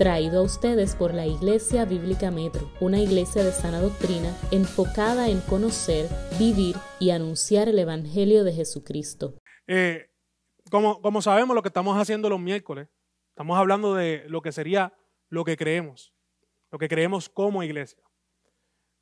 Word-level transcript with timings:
traído 0.00 0.40
a 0.40 0.42
ustedes 0.42 0.96
por 0.96 1.12
la 1.12 1.26
Iglesia 1.26 1.84
Bíblica 1.84 2.30
Metro, 2.30 2.70
una 2.80 2.98
iglesia 2.98 3.44
de 3.44 3.52
sana 3.52 3.82
doctrina 3.82 4.34
enfocada 4.50 5.28
en 5.28 5.42
conocer, 5.42 6.08
vivir 6.38 6.74
y 6.98 7.10
anunciar 7.10 7.68
el 7.68 7.78
Evangelio 7.78 8.42
de 8.42 8.54
Jesucristo. 8.54 9.34
Eh, 9.66 10.08
como, 10.70 11.02
como 11.02 11.20
sabemos 11.20 11.54
lo 11.54 11.60
que 11.60 11.68
estamos 11.68 11.98
haciendo 11.98 12.30
los 12.30 12.40
miércoles, 12.40 12.88
estamos 13.28 13.58
hablando 13.58 13.94
de 13.94 14.24
lo 14.26 14.40
que 14.40 14.52
sería 14.52 14.94
lo 15.28 15.44
que 15.44 15.58
creemos, 15.58 16.14
lo 16.70 16.78
que 16.78 16.88
creemos 16.88 17.28
como 17.28 17.62
iglesia. 17.62 18.02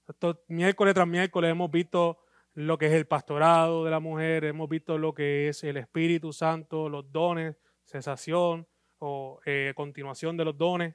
Esto, 0.09 0.43
miércoles 0.49 0.95
tras 0.95 1.07
miércoles 1.07 1.53
hemos 1.53 1.71
visto 1.71 2.19
lo 2.55 2.77
que 2.77 2.87
es 2.87 2.93
el 2.95 3.07
pastorado 3.07 3.85
de 3.85 3.93
la 3.93 4.01
mujer, 4.01 4.43
hemos 4.47 4.69
visto 4.69 4.99
lo 4.99 5.15
que 5.15 5.47
es 5.47 5.63
el 5.63 5.77
Espíritu 5.77 6.33
Santo, 6.33 6.89
los 6.89 7.13
dones, 7.13 7.55
cesación, 7.85 8.67
o 8.99 9.41
eh, 9.45 9.73
continuación 9.77 10.37
de 10.37 10.45
los 10.45 10.57
dones 10.57 10.95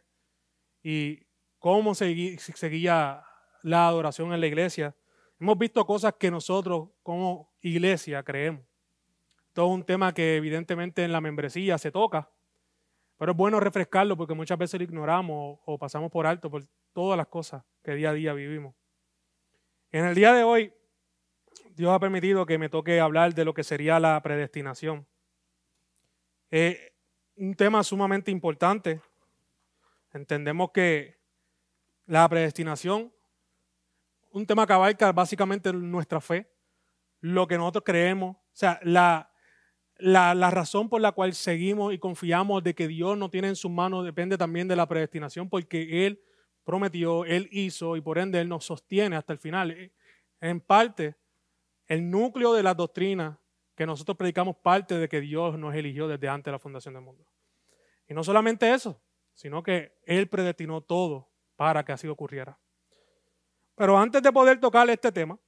y 0.81 1.25
cómo 1.59 1.95
seguía 1.95 3.23
la 3.61 3.87
adoración 3.87 4.33
en 4.33 4.41
la 4.41 4.47
iglesia. 4.47 4.95
Hemos 5.39 5.57
visto 5.57 5.85
cosas 5.85 6.13
que 6.19 6.29
nosotros 6.29 6.89
como 7.01 7.53
iglesia 7.61 8.23
creemos. 8.23 8.63
Todo 9.53 9.67
un 9.67 9.83
tema 9.83 10.13
que 10.13 10.37
evidentemente 10.37 11.03
en 11.03 11.11
la 11.11 11.21
membresía 11.21 11.77
se 11.77 11.91
toca, 11.91 12.29
pero 13.17 13.31
es 13.31 13.37
bueno 13.37 13.59
refrescarlo 13.59 14.17
porque 14.17 14.33
muchas 14.33 14.57
veces 14.57 14.79
lo 14.79 14.83
ignoramos 14.83 15.59
o, 15.65 15.77
pasamos 15.77 16.11
por 16.11 16.25
alto 16.25 16.49
por 16.49 16.65
todas 16.91 17.17
las 17.17 17.27
cosas 17.27 17.63
que 17.83 17.95
día 17.95 18.09
a 18.09 18.13
día 18.13 18.33
vivimos. 18.33 18.75
En 19.91 20.05
el 20.05 20.15
día 20.15 20.33
de 20.33 20.43
hoy, 20.43 20.73
Dios 21.75 21.91
ha 21.91 21.99
permitido 21.99 22.45
que 22.45 22.57
me 22.57 22.69
toque 22.69 22.99
hablar 22.99 23.33
de 23.33 23.45
lo 23.45 23.53
que 23.53 23.63
sería 23.63 23.99
la 23.99 24.21
predestinación. 24.21 25.07
Eh, 26.51 26.92
un 27.35 27.55
tema 27.55 27.83
sumamente 27.83 28.31
importante. 28.31 29.01
Entendemos 30.13 30.71
que 30.71 31.17
la 32.05 32.27
predestinación, 32.27 33.11
un 34.31 34.45
tema 34.45 34.67
que 34.67 34.73
abarca 34.73 35.11
básicamente 35.11 35.71
nuestra 35.73 36.21
fe, 36.21 36.49
lo 37.21 37.47
que 37.47 37.57
nosotros 37.57 37.83
creemos, 37.85 38.35
o 38.35 38.39
sea, 38.51 38.79
la, 38.83 39.31
la, 39.97 40.35
la, 40.35 40.51
razón 40.51 40.89
por 40.89 41.01
la 41.01 41.13
cual 41.13 41.33
seguimos 41.33 41.93
y 41.93 41.97
confiamos 41.97 42.63
de 42.63 42.75
que 42.75 42.87
Dios 42.87 43.17
no 43.17 43.29
tiene 43.29 43.47
en 43.47 43.55
sus 43.55 43.71
manos 43.71 44.03
depende 44.03 44.37
también 44.37 44.67
de 44.67 44.75
la 44.75 44.87
predestinación, 44.87 45.49
porque 45.49 46.05
Él 46.05 46.21
prometió, 46.63 47.25
Él 47.25 47.47
hizo 47.51 47.95
y 47.95 48.01
por 48.01 48.17
ende 48.17 48.39
Él 48.39 48.49
nos 48.49 48.65
sostiene 48.65 49.15
hasta 49.15 49.33
el 49.33 49.39
final. 49.39 49.91
En 50.41 50.59
parte, 50.59 51.15
el 51.87 52.09
núcleo 52.09 52.53
de 52.53 52.63
la 52.63 52.73
doctrina 52.73 53.39
que 53.75 53.85
nosotros 53.85 54.17
predicamos 54.17 54.55
parte 54.57 54.97
de 54.97 55.09
que 55.09 55.21
Dios 55.21 55.57
nos 55.57 55.73
eligió 55.75 56.07
desde 56.07 56.29
antes 56.29 56.45
de 56.45 56.51
la 56.51 56.59
fundación 56.59 56.93
del 56.93 57.03
mundo. 57.03 57.25
Y 58.07 58.13
no 58.13 58.23
solamente 58.23 58.71
eso, 58.73 59.01
sino 59.33 59.63
que 59.63 59.97
Él 60.05 60.29
predestinó 60.29 60.81
todo 60.81 61.31
para 61.55 61.83
que 61.83 61.91
así 61.91 62.07
ocurriera. 62.07 62.59
Pero 63.75 63.97
antes 63.97 64.21
de 64.21 64.31
poder 64.31 64.59
tocar 64.59 64.89
este 64.89 65.11
tema, 65.11 65.39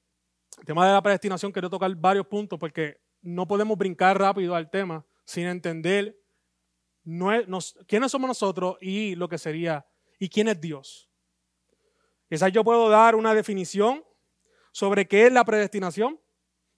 el 0.57 0.65
tema 0.65 0.87
de 0.87 0.93
la 0.93 1.01
predestinación, 1.01 1.51
quiero 1.51 1.69
tocar 1.69 1.93
varios 1.95 2.25
puntos 2.27 2.57
porque 2.57 3.01
no 3.21 3.47
podemos 3.47 3.77
brincar 3.77 4.17
rápido 4.17 4.55
al 4.55 4.69
tema 4.69 5.05
sin 5.25 5.47
entender 5.47 6.17
quiénes 7.87 8.11
somos 8.11 8.27
nosotros 8.27 8.77
y 8.81 9.15
lo 9.15 9.29
que 9.29 9.37
sería, 9.37 9.85
y 10.17 10.29
quién 10.29 10.47
es 10.47 10.59
Dios. 10.59 11.09
Quizás 12.27 12.51
yo 12.51 12.63
puedo 12.63 12.89
dar 12.89 13.15
una 13.15 13.35
definición 13.35 14.03
sobre 14.71 15.07
qué 15.07 15.27
es 15.27 15.31
la 15.31 15.45
predestinación, 15.45 16.19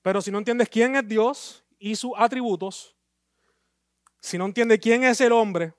pero 0.08 0.22
si 0.22 0.32
no 0.32 0.38
entiendes 0.38 0.70
quién 0.70 0.96
es 0.96 1.06
Dios 1.06 1.66
y 1.78 1.94
sus 1.94 2.14
atributos, 2.16 2.96
si 4.22 4.38
no 4.38 4.46
entiendes 4.46 4.80
quién 4.80 5.04
es 5.04 5.20
el 5.20 5.34
hombre, 5.34 5.74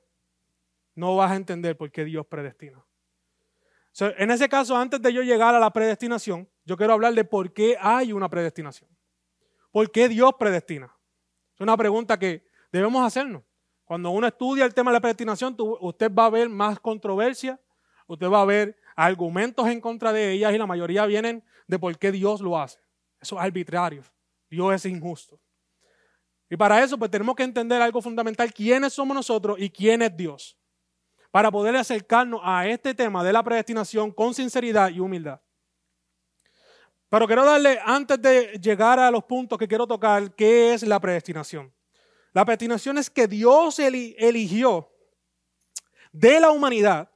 no 0.94 1.16
vas 1.16 1.30
a 1.30 1.36
entender 1.36 1.78
por 1.78 1.90
qué 1.90 2.04
Dios 2.04 2.26
predestina. 2.26 2.84
en 3.98 4.30
ese 4.30 4.46
caso, 4.46 4.76
antes 4.76 5.00
de 5.00 5.14
yo 5.14 5.22
llegar 5.22 5.54
a 5.54 5.58
la 5.58 5.72
predestinación, 5.72 6.46
yo 6.66 6.76
quiero 6.76 6.92
hablar 6.92 7.14
de 7.14 7.24
por 7.24 7.54
qué 7.54 7.78
hay 7.80 8.12
una 8.12 8.28
predestinación. 8.28 8.90
¿Por 9.72 9.90
qué 9.90 10.10
Dios 10.10 10.34
predestina? 10.38 10.94
Es 11.54 11.62
una 11.62 11.78
pregunta 11.78 12.18
que 12.18 12.44
debemos 12.70 13.02
hacernos. 13.06 13.42
Cuando 13.86 14.10
uno 14.10 14.26
estudia 14.26 14.66
el 14.66 14.74
tema 14.74 14.90
de 14.90 14.96
la 14.96 15.00
predestinación, 15.00 15.56
usted 15.58 16.12
va 16.12 16.26
a 16.26 16.30
ver 16.30 16.50
más 16.50 16.78
controversia, 16.80 17.58
usted 18.06 18.28
va 18.28 18.42
a 18.42 18.44
ver 18.44 18.76
argumentos 18.94 19.66
en 19.68 19.80
contra 19.80 20.12
de 20.12 20.32
ellas 20.32 20.52
y 20.52 20.58
la 20.58 20.66
mayoría 20.66 21.06
vienen 21.06 21.42
de 21.66 21.78
por 21.78 21.96
qué 21.96 22.12
Dios 22.12 22.42
lo 22.42 22.58
hace. 22.58 22.78
Eso 23.22 23.36
es 23.36 23.42
arbitrario. 23.42 24.02
Dios 24.50 24.74
es 24.74 24.84
injusto. 24.86 25.38
Y 26.50 26.56
para 26.56 26.82
eso 26.82 26.98
pues 26.98 27.10
tenemos 27.10 27.34
que 27.34 27.42
entender 27.42 27.80
algo 27.82 28.00
fundamental, 28.00 28.52
quiénes 28.52 28.92
somos 28.92 29.14
nosotros 29.14 29.58
y 29.60 29.68
quién 29.68 30.02
es 30.02 30.16
Dios, 30.16 30.56
para 31.30 31.50
poder 31.50 31.76
acercarnos 31.76 32.40
a 32.42 32.66
este 32.66 32.94
tema 32.94 33.22
de 33.22 33.32
la 33.32 33.42
predestinación 33.42 34.10
con 34.10 34.32
sinceridad 34.32 34.90
y 34.90 35.00
humildad. 35.00 35.40
Pero 37.10 37.26
quiero 37.26 37.44
darle, 37.44 37.78
antes 37.84 38.20
de 38.20 38.58
llegar 38.62 38.98
a 38.98 39.10
los 39.10 39.24
puntos 39.24 39.58
que 39.58 39.68
quiero 39.68 39.86
tocar, 39.86 40.34
qué 40.34 40.74
es 40.74 40.82
la 40.82 41.00
predestinación. 41.00 41.72
La 42.32 42.44
predestinación 42.44 42.98
es 42.98 43.08
que 43.08 43.26
Dios 43.26 43.78
eligió 43.78 44.90
de 46.12 46.40
la 46.40 46.50
humanidad 46.50 47.10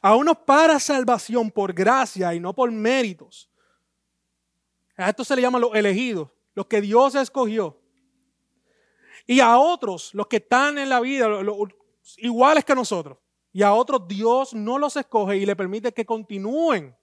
a 0.00 0.14
unos 0.14 0.38
para 0.38 0.78
salvación 0.80 1.50
por 1.50 1.72
gracia 1.72 2.34
y 2.34 2.40
no 2.40 2.54
por 2.54 2.70
méritos. 2.70 3.50
A 4.96 5.10
esto 5.10 5.24
se 5.24 5.36
le 5.36 5.42
llama 5.42 5.58
los 5.58 5.74
elegidos, 5.74 6.28
los 6.54 6.66
que 6.66 6.80
Dios 6.80 7.14
escogió. 7.14 7.78
Y 9.26 9.40
a 9.40 9.58
otros, 9.58 10.14
los 10.14 10.26
que 10.26 10.36
están 10.36 10.78
en 10.78 10.88
la 10.88 11.00
vida, 11.00 11.28
iguales 12.18 12.64
que 12.64 12.74
nosotros. 12.74 13.18
Y 13.52 13.62
a 13.62 13.72
otros 13.72 14.06
Dios 14.06 14.54
no 14.54 14.78
los 14.78 14.96
escoge 14.96 15.36
y 15.36 15.46
le 15.46 15.56
permite 15.56 15.92
que 15.92 16.04
continúen 16.04 16.96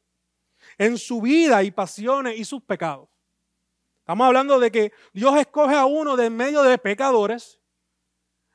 en 0.77 0.97
su 0.97 1.21
vida 1.21 1.63
y 1.63 1.71
pasiones 1.71 2.39
y 2.39 2.45
sus 2.45 2.61
pecados. 2.61 3.09
Estamos 3.99 4.27
hablando 4.27 4.59
de 4.59 4.71
que 4.71 4.91
Dios 5.13 5.35
escoge 5.37 5.75
a 5.75 5.85
uno 5.85 6.15
de 6.15 6.25
en 6.25 6.35
medio 6.35 6.61
de 6.63 6.77
pecadores, 6.77 7.59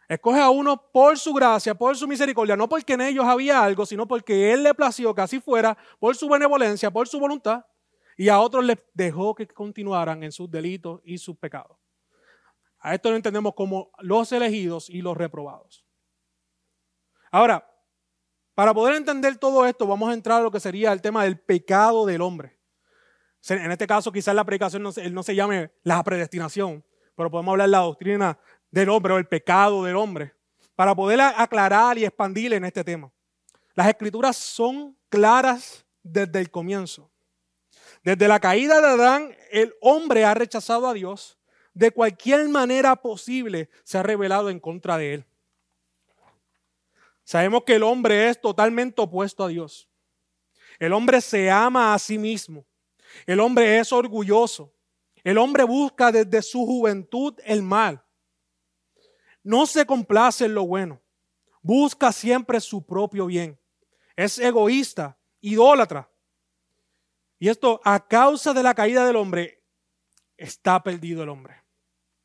escoge 0.08 0.40
a 0.40 0.50
uno 0.50 0.90
por 0.92 1.18
su 1.18 1.32
gracia, 1.32 1.74
por 1.74 1.96
su 1.96 2.06
misericordia, 2.06 2.56
no 2.56 2.68
porque 2.68 2.94
en 2.94 3.00
ellos 3.02 3.24
había 3.24 3.62
algo, 3.62 3.86
sino 3.86 4.06
porque 4.06 4.52
Él 4.52 4.62
le 4.62 4.74
plació 4.74 5.14
que 5.14 5.22
así 5.22 5.40
fuera, 5.40 5.76
por 5.98 6.16
su 6.16 6.28
benevolencia, 6.28 6.90
por 6.90 7.08
su 7.08 7.18
voluntad, 7.18 7.64
y 8.18 8.28
a 8.28 8.40
otros 8.40 8.64
les 8.64 8.78
dejó 8.94 9.32
que 9.32 9.46
continuaran 9.46 10.24
en 10.24 10.32
sus 10.32 10.50
delitos 10.50 11.00
y 11.04 11.18
sus 11.18 11.38
pecados. 11.38 11.78
A 12.80 12.92
esto 12.92 13.10
lo 13.10 13.16
entendemos 13.16 13.54
como 13.54 13.92
los 14.00 14.32
elegidos 14.32 14.90
y 14.90 15.02
los 15.02 15.16
reprobados. 15.16 15.86
Ahora, 17.30 17.64
para 18.54 18.74
poder 18.74 18.96
entender 18.96 19.36
todo 19.36 19.64
esto, 19.64 19.86
vamos 19.86 20.10
a 20.10 20.14
entrar 20.14 20.40
a 20.40 20.42
lo 20.42 20.50
que 20.50 20.58
sería 20.58 20.92
el 20.92 21.00
tema 21.00 21.22
del 21.22 21.38
pecado 21.38 22.04
del 22.06 22.20
hombre. 22.20 22.58
En 23.48 23.70
este 23.70 23.86
caso, 23.86 24.10
quizás 24.10 24.34
la 24.34 24.44
predicación 24.44 24.82
no 24.82 24.90
se, 24.90 25.08
no 25.10 25.22
se 25.22 25.36
llame 25.36 25.70
la 25.84 26.02
predestinación, 26.02 26.84
pero 27.14 27.30
podemos 27.30 27.52
hablar 27.52 27.68
de 27.68 27.72
la 27.72 27.78
doctrina 27.78 28.38
del 28.68 28.88
hombre 28.88 29.12
o 29.12 29.18
el 29.18 29.28
pecado 29.28 29.84
del 29.84 29.94
hombre, 29.94 30.34
para 30.74 30.92
poder 30.92 31.20
aclarar 31.20 31.96
y 31.98 32.04
expandir 32.04 32.52
en 32.52 32.64
este 32.64 32.82
tema. 32.82 33.12
Las 33.74 33.86
escrituras 33.86 34.36
son 34.36 34.98
claras 35.08 35.86
desde 36.02 36.40
el 36.40 36.50
comienzo. 36.50 37.12
Desde 38.08 38.26
la 38.26 38.40
caída 38.40 38.80
de 38.80 38.86
Adán, 38.86 39.36
el 39.50 39.74
hombre 39.82 40.24
ha 40.24 40.32
rechazado 40.32 40.88
a 40.88 40.94
Dios 40.94 41.36
de 41.74 41.90
cualquier 41.90 42.48
manera 42.48 42.96
posible 42.96 43.68
se 43.84 43.98
ha 43.98 44.02
revelado 44.02 44.48
en 44.48 44.60
contra 44.60 44.96
de 44.96 45.12
él. 45.12 45.26
Sabemos 47.22 47.64
que 47.66 47.74
el 47.74 47.82
hombre 47.82 48.30
es 48.30 48.40
totalmente 48.40 49.02
opuesto 49.02 49.44
a 49.44 49.48
Dios. 49.48 49.90
El 50.78 50.94
hombre 50.94 51.20
se 51.20 51.50
ama 51.50 51.92
a 51.92 51.98
sí 51.98 52.16
mismo. 52.16 52.64
El 53.26 53.40
hombre 53.40 53.78
es 53.78 53.92
orgulloso. 53.92 54.72
El 55.22 55.36
hombre 55.36 55.64
busca 55.64 56.10
desde 56.10 56.40
su 56.40 56.64
juventud 56.64 57.34
el 57.44 57.62
mal. 57.62 58.02
No 59.42 59.66
se 59.66 59.84
complace 59.84 60.46
en 60.46 60.54
lo 60.54 60.66
bueno. 60.66 60.98
Busca 61.60 62.10
siempre 62.10 62.58
su 62.62 62.86
propio 62.86 63.26
bien. 63.26 63.60
Es 64.16 64.38
egoísta, 64.38 65.18
idólatra. 65.42 66.10
Y 67.38 67.48
esto 67.48 67.80
a 67.84 68.06
causa 68.06 68.52
de 68.52 68.62
la 68.62 68.74
caída 68.74 69.06
del 69.06 69.16
hombre, 69.16 69.62
está 70.36 70.82
perdido 70.82 71.22
el 71.22 71.28
hombre. 71.28 71.62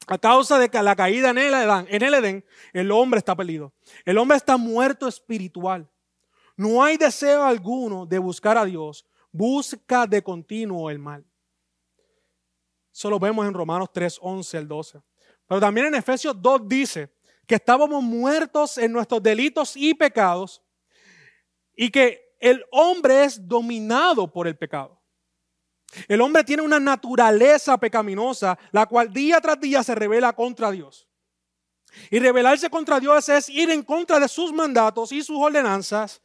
A 0.08 0.18
causa 0.18 0.60
de 0.60 0.70
la 0.82 0.96
caída 0.96 1.30
en 1.30 1.38
el, 1.38 1.54
Edén, 1.54 1.88
en 1.90 2.02
el 2.04 2.14
Edén, 2.14 2.46
el 2.74 2.92
hombre 2.92 3.20
está 3.20 3.36
perdido. 3.36 3.74
El 4.06 4.18
hombre 4.18 4.38
está 4.38 4.58
muerto 4.58 5.08
espiritual. 5.08 5.90
No 6.56 6.84
hay 6.84 6.98
deseo 6.98 7.44
alguno 7.44 8.06
de 8.06 8.20
buscar 8.20 8.58
a 8.58 8.66
Dios. 8.66 9.06
Busca 9.32 10.06
de 10.06 10.22
continuo 10.22 10.90
el 10.90 11.00
mal. 11.00 11.26
Eso 12.94 13.10
lo 13.10 13.18
vemos 13.18 13.46
en 13.48 13.54
Romanos 13.54 13.90
3, 13.92 14.20
11 14.22 14.58
al 14.58 14.68
12. 14.68 15.02
Pero 15.48 15.60
también 15.60 15.88
en 15.88 15.96
Efesios 15.96 16.40
2 16.40 16.68
dice 16.68 17.12
que 17.48 17.56
estábamos 17.56 18.04
muertos 18.04 18.78
en 18.78 18.92
nuestros 18.92 19.24
delitos 19.24 19.76
y 19.76 19.94
pecados 19.94 20.62
y 21.76 21.90
que 21.90 22.36
el 22.40 22.64
hombre 22.72 23.24
es 23.24 23.48
dominado 23.48 24.32
por 24.32 24.48
el 24.48 24.56
pecado. 24.56 25.03
El 26.08 26.22
hombre 26.22 26.44
tiene 26.44 26.64
una 26.64 26.80
naturaleza 26.80 27.78
pecaminosa, 27.78 28.58
la 28.72 28.86
cual 28.86 29.12
día 29.12 29.40
tras 29.42 29.60
día 29.60 29.84
se 29.84 29.96
revela 29.96 30.34
contra 30.34 30.72
Dios. 30.72 31.08
Y 32.10 32.20
rebelarse 32.20 32.70
contra 32.70 33.00
Dios 33.00 33.30
es 33.30 33.50
ir 33.50 33.70
en 33.70 33.84
contra 33.84 34.20
de 34.20 34.28
sus 34.28 34.52
mandatos 34.52 35.12
y 35.12 35.22
sus 35.22 35.38
ordenanzas. 35.40 36.22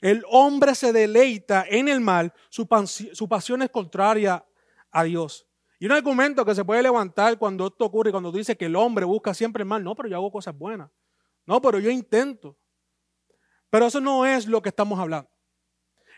El 0.00 0.24
hombre 0.28 0.74
se 0.74 0.92
deleita 0.92 1.64
en 1.68 1.88
el 1.88 2.00
mal, 2.00 2.32
su, 2.48 2.66
pasión 2.66 3.62
es 3.62 3.70
contraria 3.70 4.44
a 4.90 5.04
Dios. 5.04 5.46
Y 5.78 5.86
un 5.86 5.92
argumento 5.92 6.44
que 6.44 6.54
se 6.54 6.64
puede 6.64 6.82
levantar 6.82 7.38
cuando 7.38 7.68
esto 7.68 7.84
ocurre, 7.84 8.10
cuando 8.10 8.30
tú 8.30 8.38
dices 8.38 8.56
que 8.56 8.66
el 8.66 8.76
hombre 8.76 9.04
busca 9.04 9.32
siempre 9.32 9.62
el 9.62 9.68
mal, 9.68 9.82
no, 9.82 9.94
pero 9.94 10.08
yo 10.08 10.16
hago 10.16 10.30
cosas 10.30 10.56
buenas. 10.56 10.90
No, 11.46 11.60
pero 11.60 11.78
yo 11.78 11.90
intento. 11.90 12.56
Pero 13.70 13.86
eso 13.86 14.00
no 14.00 14.26
es 14.26 14.46
lo 14.46 14.60
que 14.60 14.68
estamos 14.68 14.98
hablando. 14.98 15.31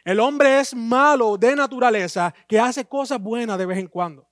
El 0.05 0.21
hombre 0.21 0.61
es 0.61 0.75
malo 0.75 1.37
de 1.39 1.57
naturaleza 1.57 2.35
que 2.47 2.61
hace 2.61 2.85
cosas 2.85 3.19
buenas 3.21 3.59
de 3.59 3.67
vez 3.67 3.79
en 3.79 3.89
cuando. 3.89 4.29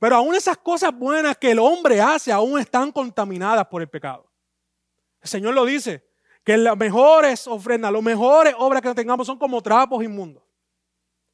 Pero 0.00 0.16
aún 0.16 0.34
esas 0.34 0.56
cosas 0.56 0.92
buenas 0.92 1.36
que 1.36 1.50
el 1.50 1.58
hombre 1.58 2.00
hace 2.00 2.32
aún 2.32 2.58
están 2.58 2.90
contaminadas 2.90 3.66
por 3.66 3.82
el 3.82 3.88
pecado. 3.88 4.30
El 5.20 5.28
Señor 5.28 5.54
lo 5.54 5.64
dice, 5.64 6.06
que 6.46 6.56
las 6.56 6.76
mejores 6.76 7.48
ofrendas, 7.48 7.92
las 7.92 8.02
mejores 8.02 8.54
obras 8.56 8.80
que 8.80 8.94
tengamos 8.94 9.26
son 9.26 9.36
como 9.36 9.60
trapos 9.60 10.04
inmundos. 10.04 10.44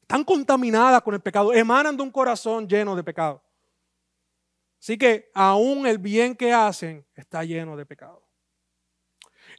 Están 0.01 0.23
contaminadas 0.23 1.03
con 1.03 1.13
el 1.13 1.21
pecado, 1.21 1.53
emanan 1.53 1.95
de 1.95 2.01
un 2.01 2.09
corazón 2.09 2.67
lleno 2.67 2.95
de 2.95 3.03
pecado. 3.03 3.43
Así 4.79 4.97
que 4.97 5.29
aún 5.35 5.85
el 5.85 5.99
bien 5.99 6.35
que 6.35 6.51
hacen 6.51 7.05
está 7.13 7.43
lleno 7.43 7.77
de 7.77 7.85
pecado. 7.85 8.23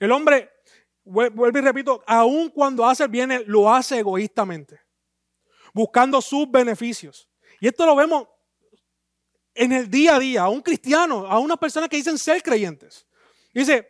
El 0.00 0.10
hombre, 0.10 0.50
vuelvo 1.04 1.58
y 1.58 1.60
repito, 1.60 2.02
aún 2.06 2.48
cuando 2.50 2.84
hace 2.86 3.04
el 3.04 3.10
bien, 3.10 3.44
lo 3.46 3.72
hace 3.72 3.98
egoístamente, 3.98 4.80
buscando 5.72 6.20
sus 6.20 6.50
beneficios. 6.50 7.28
Y 7.60 7.68
esto 7.68 7.86
lo 7.86 7.94
vemos 7.94 8.26
en 9.54 9.72
el 9.72 9.90
día 9.90 10.16
a 10.16 10.18
día, 10.18 10.42
a 10.42 10.48
un 10.48 10.60
cristiano, 10.60 11.26
a 11.26 11.38
una 11.38 11.56
persona 11.56 11.88
que 11.88 11.96
dicen 11.96 12.18
ser 12.18 12.42
creyentes. 12.42 13.06
Dice 13.52 13.88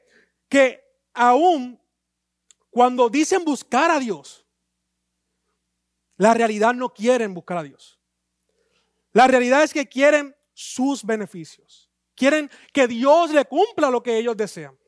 que 0.48 0.82
aún 1.12 1.80
cuando 2.70 3.08
dicen 3.08 3.44
buscar 3.44 3.90
a 3.90 3.98
Dios, 3.98 4.44
la 6.16 6.34
realidad 6.34 6.74
no 6.74 6.92
quieren 6.92 7.32
buscar 7.32 7.58
a 7.58 7.62
Dios. 7.62 7.98
La 9.12 9.26
realidad 9.26 9.62
es 9.62 9.72
que 9.72 9.88
quieren 9.88 10.34
sus 10.52 11.04
beneficios. 11.04 11.90
Quieren 12.14 12.50
que 12.72 12.86
Dios 12.86 13.30
le 13.30 13.44
cumpla 13.44 13.90
lo 13.90 14.02
que 14.02 14.18
ellos 14.18 14.36
desean. 14.36 14.78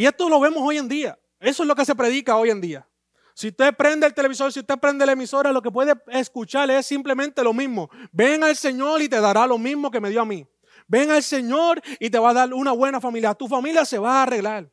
Y 0.00 0.06
esto 0.06 0.30
lo 0.30 0.40
vemos 0.40 0.62
hoy 0.62 0.78
en 0.78 0.88
día. 0.88 1.18
Eso 1.38 1.62
es 1.62 1.66
lo 1.66 1.74
que 1.74 1.84
se 1.84 1.94
predica 1.94 2.34
hoy 2.34 2.48
en 2.48 2.58
día. 2.58 2.88
Si 3.34 3.48
usted 3.48 3.76
prende 3.76 4.06
el 4.06 4.14
televisor, 4.14 4.50
si 4.50 4.60
usted 4.60 4.78
prende 4.78 5.04
la 5.04 5.12
emisora, 5.12 5.52
lo 5.52 5.60
que 5.60 5.70
puede 5.70 5.92
escuchar 6.06 6.70
es 6.70 6.86
simplemente 6.86 7.44
lo 7.44 7.52
mismo. 7.52 7.90
Ven 8.10 8.42
al 8.42 8.56
Señor 8.56 9.02
y 9.02 9.10
te 9.10 9.20
dará 9.20 9.46
lo 9.46 9.58
mismo 9.58 9.90
que 9.90 10.00
me 10.00 10.08
dio 10.08 10.22
a 10.22 10.24
mí. 10.24 10.48
Ven 10.88 11.10
al 11.10 11.22
Señor 11.22 11.82
y 11.98 12.08
te 12.08 12.18
va 12.18 12.30
a 12.30 12.32
dar 12.32 12.54
una 12.54 12.72
buena 12.72 12.98
familia. 12.98 13.34
Tu 13.34 13.46
familia 13.46 13.84
se 13.84 13.98
va 13.98 14.20
a 14.20 14.22
arreglar. 14.22 14.72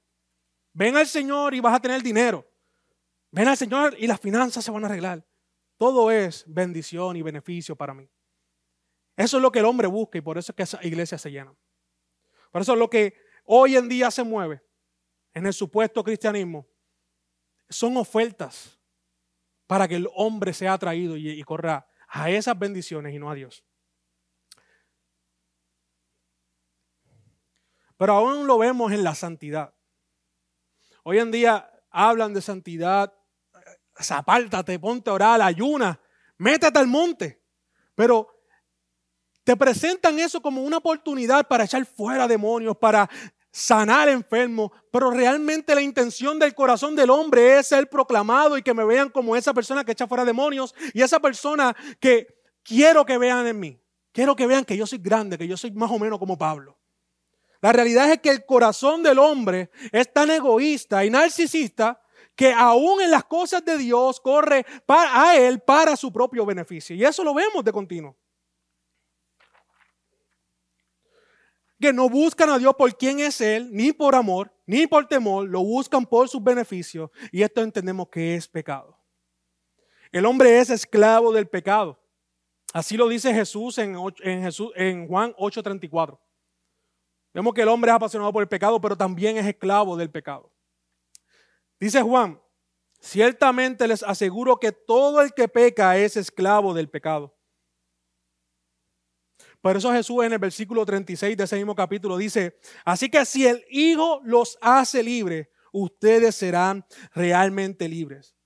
Ven 0.72 0.96
al 0.96 1.06
Señor 1.06 1.54
y 1.54 1.60
vas 1.60 1.76
a 1.76 1.82
tener 1.82 2.02
dinero. 2.02 2.50
Ven 3.30 3.50
al 3.50 3.58
Señor 3.58 3.98
y 4.00 4.08
las 4.08 4.22
finanzas 4.22 4.64
se 4.64 4.72
van 4.72 4.86
a 4.86 4.88
arreglar. 4.88 5.28
Todo 5.76 6.10
es 6.10 6.46
bendición 6.48 7.18
y 7.18 7.22
beneficio 7.22 7.76
para 7.76 7.94
mí. 7.94 8.10
Eso 9.18 9.36
es 9.36 9.44
lo 9.44 9.52
que 9.52 9.60
el 9.60 9.66
hombre 9.66 9.88
busca 9.88 10.20
y 10.20 10.22
por 10.22 10.38
eso 10.38 10.54
es 10.54 10.56
que 10.56 10.64
esa 10.64 10.80
iglesia 10.88 11.18
se 11.18 11.30
llena. 11.32 11.54
Por 12.50 12.62
eso 12.62 12.72
es 12.72 12.80
lo 12.80 12.90
que 12.90 13.14
hoy 13.44 13.76
en 13.76 13.90
día 13.90 14.10
se 14.10 14.24
mueve 14.24 14.66
en 15.38 15.46
el 15.46 15.54
supuesto 15.54 16.04
cristianismo 16.04 16.68
son 17.70 17.96
ofertas 17.98 18.80
para 19.68 19.88
que 19.88 19.96
el 19.96 20.10
hombre 20.16 20.52
sea 20.52 20.74
atraído 20.74 21.16
y, 21.16 21.44
corra 21.44 21.88
a 22.08 22.32
esas 22.32 22.58
bendiciones 22.58 23.14
y 23.14 23.20
no 23.20 23.30
a 23.30 23.36
Dios. 23.36 23.64
Pero 27.98 28.14
aún 28.14 28.48
lo 28.48 28.58
vemos 28.58 28.92
en 28.92 29.04
la 29.04 29.14
santidad. 29.14 29.76
Hoy 31.04 31.20
en 31.20 31.30
día 31.30 31.70
hablan 31.92 32.34
de 32.34 32.42
santidad, 32.42 33.14
apártate, 34.10 34.80
ponte 34.80 35.12
a 35.12 35.14
orar, 35.14 35.42
ayuna, 35.42 36.00
métete 36.38 36.80
al 36.80 36.88
monte. 36.88 37.44
Pero 37.94 38.42
te 39.44 39.56
presentan 39.56 40.18
eso 40.18 40.42
como 40.42 40.64
una 40.64 40.78
oportunidad 40.78 41.48
para 41.48 41.66
echar 41.66 41.86
fuera 41.86 42.28
demonios, 42.28 42.76
para 42.78 43.08
sanar 43.58 44.08
enfermos, 44.08 44.70
pero 44.92 45.10
realmente 45.10 45.74
la 45.74 45.82
intención 45.82 46.38
del 46.38 46.54
corazón 46.54 46.96
del 46.96 47.10
hombre 47.10 47.58
es 47.58 47.68
ser 47.68 47.90
proclamado 47.90 48.56
y 48.56 48.62
que 48.62 48.72
me 48.72 48.86
vean 48.86 49.10
como 49.10 49.36
esa 49.36 49.52
persona 49.52 49.84
que 49.84 49.94
echa 49.94 50.08
fuera 50.08 50.24
demonios 50.24 50.76
y 50.94 51.02
esa 51.02 51.20
persona 51.20 51.76
que 52.00 52.28
quiero 52.62 53.04
que 53.04 53.18
vean 53.18 53.48
en 53.48 53.60
mí. 53.60 53.82
Quiero 54.12 54.36
que 54.36 54.46
vean 54.46 54.64
que 54.64 54.78
yo 54.78 54.86
soy 54.86 55.00
grande, 55.00 55.40
que 55.40 55.48
yo 55.48 55.58
soy 55.58 55.72
más 55.72 55.90
o 55.90 55.98
menos 55.98 56.20
como 56.20 56.38
Pablo. 56.38 56.78
La 57.60 57.74
realidad 57.74 58.12
es 58.12 58.22
que 58.22 58.30
el 58.30 58.46
corazón 58.46 59.02
del 59.02 59.18
hombre 59.18 59.72
es 59.92 60.14
tan 60.14 60.30
egoísta 60.30 61.04
y 61.04 61.10
narcisista 61.10 62.00
que 62.36 62.54
aún 62.54 63.02
en 63.02 63.10
las 63.10 63.24
cosas 63.24 63.66
de 63.66 63.80
Dios 63.80 64.20
corre 64.20 64.68
a 64.88 65.36
él 65.36 65.62
para 65.62 65.96
su 65.96 66.14
propio 66.14 66.46
beneficio. 66.46 66.96
Y 66.96 67.04
eso 67.04 67.24
lo 67.24 67.34
vemos 67.34 67.66
de 67.66 67.72
continuo. 67.72 68.16
Que 71.80 71.94
no 71.94 72.10
buscan 72.10 72.50
a 72.50 72.58
Dios 72.58 72.76
por 72.76 72.96
quién 72.98 73.20
es 73.20 73.40
Él, 73.42 73.70
ni 73.72 73.94
por 73.94 74.16
amor, 74.16 74.52
ni 74.66 74.88
por 74.88 75.08
temor, 75.08 75.48
lo 75.48 75.62
buscan 75.62 76.06
por 76.06 76.28
sus 76.28 76.44
beneficios 76.44 77.10
y 77.32 77.44
esto 77.44 77.62
entendemos 77.62 78.10
que 78.10 78.36
es 78.36 78.48
pecado. 78.48 78.98
El 80.12 80.26
hombre 80.26 80.60
es 80.60 80.70
esclavo 80.70 81.32
del 81.32 81.48
pecado. 81.48 82.00
Así 82.74 82.98
lo 82.98 83.08
dice 83.08 83.34
Jesús 83.34 83.78
en, 83.78 83.96
Jesús, 84.24 84.72
en 84.76 85.08
Juan 85.08 85.34
8:34. 85.38 86.20
Vemos 87.34 87.54
que 87.54 87.62
el 87.62 87.68
hombre 87.68 87.92
es 87.92 87.96
apasionado 87.96 88.34
por 88.34 88.42
el 88.42 88.50
pecado, 88.50 88.82
pero 88.82 88.98
también 88.98 89.38
es 89.38 89.46
esclavo 89.46 89.96
del 89.96 90.10
pecado. 90.10 90.52
Dice 91.80 92.02
Juan, 92.02 92.42
ciertamente 93.00 93.88
les 93.88 94.02
aseguro 94.02 94.58
que 94.58 94.72
todo 94.72 95.22
el 95.22 95.34
que 95.34 95.48
peca 95.48 95.98
es 95.98 96.18
esclavo 96.18 96.74
del 96.74 96.90
pecado. 96.90 97.37
Por 99.68 99.76
eso 99.76 99.92
Jesús 99.92 100.24
en 100.24 100.32
el 100.32 100.40
versículo 100.40 100.86
36 100.86 101.36
de 101.36 101.44
ese 101.44 101.58
mismo 101.58 101.76
capítulo 101.76 102.16
dice, 102.16 102.58
así 102.86 103.10
que 103.10 103.26
si 103.26 103.46
el 103.46 103.66
Hijo 103.70 104.22
los 104.24 104.58
hace 104.62 105.04
libres, 105.04 105.50
ustedes 105.74 106.38
serán 106.38 106.86
realmente 107.14 107.90
libres. 107.90 108.38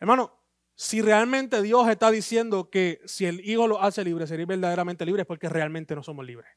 Hermano, 0.00 0.42
si 0.74 1.02
realmente 1.02 1.60
Dios 1.60 1.86
está 1.90 2.10
diciendo 2.10 2.70
que 2.70 3.02
si 3.04 3.26
el 3.26 3.46
Hijo 3.46 3.68
los 3.68 3.76
hace 3.82 4.02
libres, 4.02 4.30
serían 4.30 4.48
verdaderamente 4.48 5.04
libres 5.04 5.26
porque 5.26 5.50
realmente 5.50 5.94
no 5.94 6.02
somos 6.02 6.24
libres. 6.24 6.48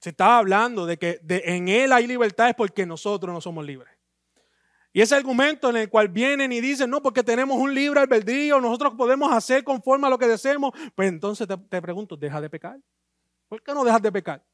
Se 0.00 0.10
está 0.10 0.36
hablando 0.36 0.84
de 0.84 0.98
que 0.98 1.20
en 1.28 1.68
Él 1.68 1.92
hay 1.92 2.08
libertad 2.08 2.48
es 2.48 2.56
porque 2.56 2.86
nosotros 2.86 3.32
no 3.32 3.40
somos 3.40 3.64
libres. 3.64 3.99
Y 4.92 5.00
ese 5.00 5.14
argumento 5.14 5.70
en 5.70 5.76
el 5.76 5.88
cual 5.88 6.08
vienen 6.08 6.52
y 6.52 6.60
dicen, 6.60 6.90
no, 6.90 7.00
porque 7.00 7.22
tenemos 7.22 7.56
un 7.56 7.72
libre 7.72 8.00
albedrío, 8.00 8.60
nosotros 8.60 8.94
podemos 8.94 9.32
hacer 9.32 9.62
conforme 9.62 10.06
a 10.06 10.10
lo 10.10 10.18
que 10.18 10.26
deseemos, 10.26 10.72
pues 10.94 11.08
entonces 11.08 11.46
te, 11.46 11.56
te 11.56 11.80
pregunto, 11.80 12.16
¿deja 12.16 12.40
de 12.40 12.50
pecar? 12.50 12.80
¿Por 13.48 13.62
qué 13.62 13.72
no 13.72 13.84
dejas 13.84 14.02
de 14.02 14.10
pecar? 14.10 14.44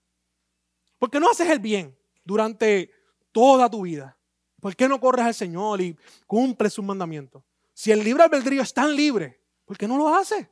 ¿Por 0.98 1.10
qué 1.10 1.20
no 1.20 1.30
haces 1.30 1.48
el 1.48 1.58
bien 1.58 1.96
durante 2.24 2.90
toda 3.32 3.70
tu 3.70 3.82
vida? 3.82 4.16
¿Por 4.60 4.74
qué 4.76 4.88
no 4.88 5.00
corres 5.00 5.24
al 5.24 5.34
Señor 5.34 5.80
y 5.80 5.96
cumples 6.26 6.72
sus 6.72 6.84
mandamientos? 6.84 7.42
Si 7.72 7.92
el 7.92 8.02
libre 8.02 8.22
albedrío 8.22 8.62
es 8.62 8.72
tan 8.72 8.94
libre, 8.94 9.40
¿por 9.64 9.76
qué 9.76 9.86
no 9.86 9.96
lo 9.96 10.14
haces? 10.14 10.48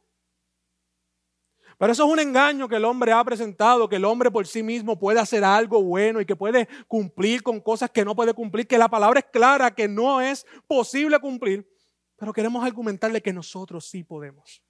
Pero 1.85 1.93
eso 1.93 2.07
es 2.07 2.13
un 2.15 2.19
engaño 2.19 2.67
que 2.67 2.77
el 2.77 2.85
hombre 2.87 3.13
ha 3.13 3.23
presentado, 3.23 3.91
que 3.91 3.97
el 3.97 4.07
hombre 4.07 4.31
por 4.31 4.47
sí 4.47 4.63
mismo 4.63 4.99
puede 4.99 5.21
hacer 5.21 5.45
algo 5.45 5.83
bueno 5.83 6.19
y 6.19 6.25
que 6.25 6.35
puede 6.35 6.67
cumplir 6.89 7.43
con 7.43 7.61
cosas 7.61 7.91
que 7.91 8.07
no 8.07 8.17
puede 8.17 8.33
cumplir, 8.33 8.67
que 8.67 8.79
la 8.79 8.89
palabra 8.89 9.21
es 9.21 9.27
clara, 9.27 9.75
que 9.75 9.87
no 9.87 10.23
es 10.23 10.47
posible 10.67 11.19
cumplir, 11.19 11.71
pero 12.17 12.33
queremos 12.33 12.65
argumentarle 12.65 13.21
que 13.21 13.35
nosotros 13.35 13.85
sí 13.85 14.03
podemos. 14.03 14.63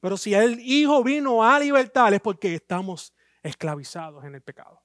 Pero 0.00 0.16
si 0.16 0.34
el 0.34 0.58
Hijo 0.58 1.04
vino 1.04 1.44
a 1.44 1.60
libertar 1.60 2.12
es 2.12 2.20
porque 2.20 2.56
estamos 2.56 3.14
esclavizados 3.40 4.24
en 4.24 4.34
el 4.34 4.42
pecado. 4.42 4.82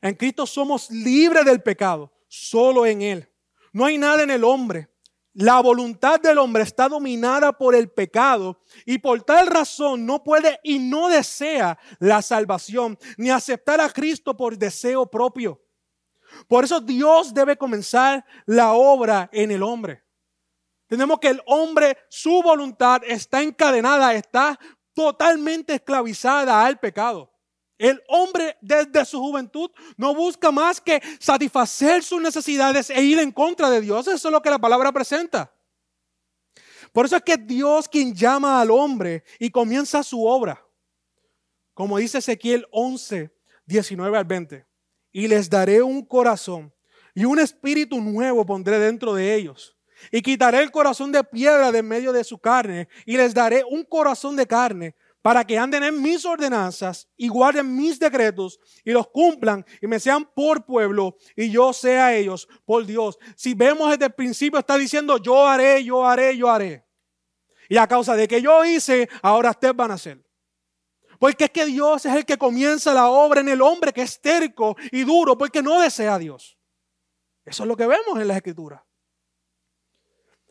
En 0.00 0.14
Cristo 0.14 0.46
somos 0.46 0.88
libres 0.92 1.44
del 1.44 1.60
pecado, 1.60 2.12
solo 2.28 2.86
en 2.86 3.02
Él. 3.02 3.28
No 3.72 3.84
hay 3.84 3.98
nada 3.98 4.22
en 4.22 4.30
el 4.30 4.44
hombre 4.44 4.88
la 5.36 5.60
voluntad 5.60 6.18
del 6.18 6.38
hombre 6.38 6.62
está 6.62 6.88
dominada 6.88 7.52
por 7.52 7.74
el 7.74 7.90
pecado 7.90 8.58
y 8.86 8.96
por 8.98 9.22
tal 9.22 9.46
razón 9.48 10.06
no 10.06 10.24
puede 10.24 10.58
y 10.62 10.78
no 10.78 11.10
desea 11.10 11.78
la 11.98 12.22
salvación 12.22 12.98
ni 13.18 13.28
aceptar 13.28 13.78
a 13.82 13.90
Cristo 13.90 14.34
por 14.34 14.56
deseo 14.56 15.04
propio. 15.04 15.60
Por 16.48 16.64
eso 16.64 16.80
Dios 16.80 17.34
debe 17.34 17.58
comenzar 17.58 18.24
la 18.46 18.72
obra 18.72 19.28
en 19.30 19.50
el 19.50 19.62
hombre. 19.62 20.02
Tenemos 20.86 21.18
que 21.18 21.28
el 21.28 21.42
hombre, 21.44 21.98
su 22.08 22.42
voluntad 22.42 23.02
está 23.06 23.42
encadenada, 23.42 24.14
está 24.14 24.58
totalmente 24.94 25.74
esclavizada 25.74 26.64
al 26.64 26.78
pecado. 26.78 27.30
El 27.78 28.02
hombre 28.08 28.56
desde 28.60 29.04
su 29.04 29.20
juventud 29.20 29.70
no 29.96 30.14
busca 30.14 30.50
más 30.50 30.80
que 30.80 31.02
satisfacer 31.18 32.02
sus 32.02 32.20
necesidades 32.20 32.88
e 32.90 33.02
ir 33.02 33.18
en 33.18 33.30
contra 33.30 33.68
de 33.68 33.80
Dios. 33.80 34.06
Eso 34.06 34.28
es 34.28 34.32
lo 34.32 34.40
que 34.40 34.50
la 34.50 34.58
palabra 34.58 34.92
presenta. 34.92 35.52
Por 36.92 37.04
eso 37.04 37.16
es 37.16 37.22
que 37.22 37.36
Dios 37.36 37.88
quien 37.88 38.14
llama 38.14 38.60
al 38.60 38.70
hombre 38.70 39.24
y 39.38 39.50
comienza 39.50 40.02
su 40.02 40.24
obra. 40.24 40.62
como 41.74 41.98
dice 41.98 42.18
Ezequiel 42.18 42.66
11, 42.70 43.30
19 43.66 44.16
al 44.16 44.24
20, 44.24 44.66
y 45.12 45.28
les 45.28 45.50
daré 45.50 45.82
un 45.82 46.02
corazón 46.06 46.72
y 47.14 47.26
un 47.26 47.38
espíritu 47.38 48.00
nuevo 48.00 48.46
pondré 48.46 48.78
dentro 48.78 49.12
de 49.12 49.34
ellos. 49.34 49.76
Y 50.10 50.22
quitaré 50.22 50.62
el 50.62 50.70
corazón 50.70 51.12
de 51.12 51.22
piedra 51.22 51.72
de 51.72 51.82
medio 51.82 52.12
de 52.12 52.24
su 52.24 52.38
carne 52.38 52.88
y 53.04 53.18
les 53.18 53.34
daré 53.34 53.62
un 53.64 53.84
corazón 53.84 54.36
de 54.36 54.46
carne 54.46 54.94
para 55.26 55.44
que 55.44 55.58
anden 55.58 55.82
en 55.82 56.00
mis 56.00 56.24
ordenanzas 56.24 57.08
y 57.16 57.26
guarden 57.26 57.74
mis 57.74 57.98
decretos 57.98 58.60
y 58.84 58.92
los 58.92 59.08
cumplan 59.08 59.66
y 59.82 59.88
me 59.88 59.98
sean 59.98 60.24
por 60.24 60.64
pueblo 60.64 61.16
y 61.34 61.50
yo 61.50 61.72
sea 61.72 62.14
ellos 62.14 62.46
por 62.64 62.86
Dios. 62.86 63.18
Si 63.34 63.52
vemos 63.52 63.90
desde 63.90 64.04
el 64.04 64.12
principio 64.12 64.60
está 64.60 64.78
diciendo 64.78 65.18
yo 65.18 65.44
haré, 65.44 65.82
yo 65.82 66.06
haré, 66.06 66.36
yo 66.36 66.48
haré. 66.48 66.86
Y 67.68 67.76
a 67.76 67.88
causa 67.88 68.14
de 68.14 68.28
que 68.28 68.40
yo 68.40 68.64
hice, 68.64 69.08
ahora 69.20 69.50
ustedes 69.50 69.74
van 69.74 69.90
a 69.90 69.94
hacer. 69.94 70.24
Porque 71.18 71.46
es 71.46 71.50
que 71.50 71.66
Dios 71.66 72.06
es 72.06 72.14
el 72.14 72.24
que 72.24 72.38
comienza 72.38 72.94
la 72.94 73.08
obra 73.08 73.40
en 73.40 73.48
el 73.48 73.62
hombre 73.62 73.92
que 73.92 74.02
es 74.02 74.20
terco 74.20 74.76
y 74.92 75.02
duro 75.02 75.36
porque 75.36 75.60
no 75.60 75.80
desea 75.80 76.14
a 76.14 76.18
Dios. 76.20 76.56
Eso 77.44 77.64
es 77.64 77.68
lo 77.68 77.76
que 77.76 77.88
vemos 77.88 78.20
en 78.20 78.28
las 78.28 78.36
escrituras. 78.36 78.80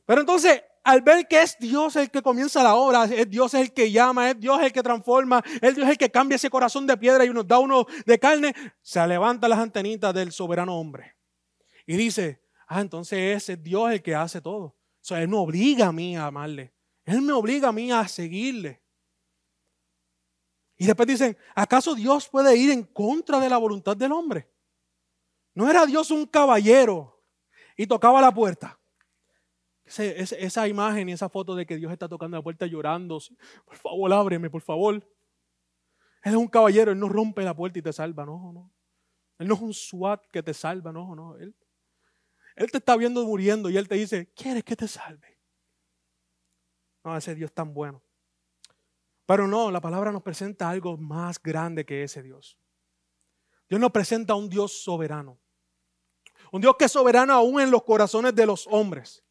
Pero 0.06 0.20
entonces, 0.20 0.62
al 0.86 1.02
ver 1.02 1.28
que 1.28 1.42
es 1.42 1.58
Dios 1.58 1.96
el 1.96 2.12
que 2.12 2.22
comienza 2.22 2.62
la 2.62 2.76
obra, 2.76 3.06
es 3.06 3.28
Dios 3.28 3.56
el 3.56 3.74
que 3.74 3.92
llama, 3.92 4.30
es 4.30 4.40
Dios 4.40 4.62
el 4.62 4.72
que 4.72 4.84
transforma, 4.84 5.44
es 5.60 5.76
Dios 5.76 5.90
el 5.90 5.98
que 5.98 6.12
cambia 6.12 6.36
ese 6.36 6.52
corazón 6.52 6.86
de 6.86 6.96
piedra 6.96 7.26
y 7.26 7.30
nos 7.32 7.48
da 7.48 7.58
uno 7.58 7.88
de 8.06 8.20
carne, 8.20 8.54
se 8.84 9.06
levanta 9.08 9.48
las 9.48 9.58
antenitas 9.58 10.14
del 10.14 10.32
soberano 10.32 10.80
hombre. 10.80 11.16
Y 11.88 11.98
dice, 11.98 12.44
ah, 12.68 12.82
entonces 12.82 13.50
es 13.50 13.64
Dios 13.64 13.92
el 13.92 14.04
que 14.04 14.14
hace 14.14 14.42
todo. 14.42 14.64
O 14.66 14.78
sea, 15.02 15.20
Él 15.24 15.28
me 15.28 15.38
obliga 15.38 15.88
a 15.88 15.92
mí 15.92 16.16
a 16.16 16.28
amarle. 16.28 16.72
Él 17.04 17.24
me 17.24 17.34
obliga 17.34 17.70
a 17.70 17.72
mí 17.72 17.92
a 17.92 18.08
seguirle. 18.08 18.84
Y 20.78 20.86
después 20.86 21.08
dicen, 21.08 21.36
¿acaso 21.56 21.96
Dios 21.96 22.30
puede 22.30 22.56
ir 22.56 22.70
en 22.70 22.84
contra 22.84 23.40
de 23.40 23.50
la 23.50 23.58
voluntad 23.58 23.98
del 23.98 24.12
hombre? 24.12 24.52
No 25.56 25.68
era 25.68 25.88
Dios 25.88 26.12
un 26.12 26.28
caballero 26.28 27.24
y 27.76 27.88
tocaba 27.88 28.22
la 28.22 28.32
puerta. 28.32 28.80
Esa 29.86 30.68
imagen 30.68 31.10
y 31.10 31.12
esa 31.12 31.30
foto 31.30 31.56
de 31.56 31.66
que 31.66 31.78
Dios 31.78 31.92
está 31.92 32.10
tocando 32.10 32.38
la 32.38 32.44
puerta 32.44 32.66
llorando, 32.66 33.20
por 33.66 33.76
favor, 33.76 34.14
ábreme, 34.14 34.50
por 34.50 34.62
favor. 34.62 34.96
Él 34.96 36.32
es 36.32 36.36
un 36.36 36.48
caballero, 36.48 36.92
Él 36.92 37.00
no 37.00 37.08
rompe 37.08 37.44
la 37.44 37.56
puerta 37.56 37.78
y 37.80 37.82
te 37.82 37.94
salva, 37.94 38.26
no, 38.26 38.52
no. 38.52 38.72
Él 39.38 39.48
no 39.48 39.56
es 39.56 39.62
un 39.62 39.74
SWAT 39.74 40.26
que 40.32 40.42
te 40.42 40.54
salva, 40.54 40.92
no, 40.92 41.16
no. 41.16 41.36
Él, 41.38 41.56
él 42.56 42.72
te 42.72 42.78
está 42.78 42.96
viendo 42.96 43.24
muriendo 43.26 43.70
y 43.70 43.78
Él 43.78 43.88
te 43.88 43.96
dice, 43.96 44.32
¿quieres 44.34 44.64
que 44.64 44.76
te 44.76 44.88
salve? 44.88 45.38
No, 47.04 47.16
ese 47.16 47.36
Dios 47.36 47.52
tan 47.52 47.74
bueno. 47.74 48.02
Pero 49.26 49.48
no, 49.48 49.72
la 49.72 49.82
palabra 49.82 50.12
nos 50.12 50.24
presenta 50.24 50.70
algo 50.70 50.98
más 50.98 51.42
grande 51.42 51.86
que 51.86 52.04
ese 52.04 52.24
Dios. 52.24 52.58
Dios 53.68 53.82
nos 53.82 53.92
presenta 53.92 54.36
un 54.36 54.50
Dios 54.50 54.84
soberano. 54.84 55.40
Un 56.52 56.62
Dios 56.62 56.76
que 56.78 56.86
es 56.86 56.92
soberano 56.92 57.34
aún 57.34 57.60
en 57.60 57.72
los 57.72 57.84
corazones 57.84 58.34
de 58.34 58.46
los 58.46 58.68
hombres. 58.68 59.25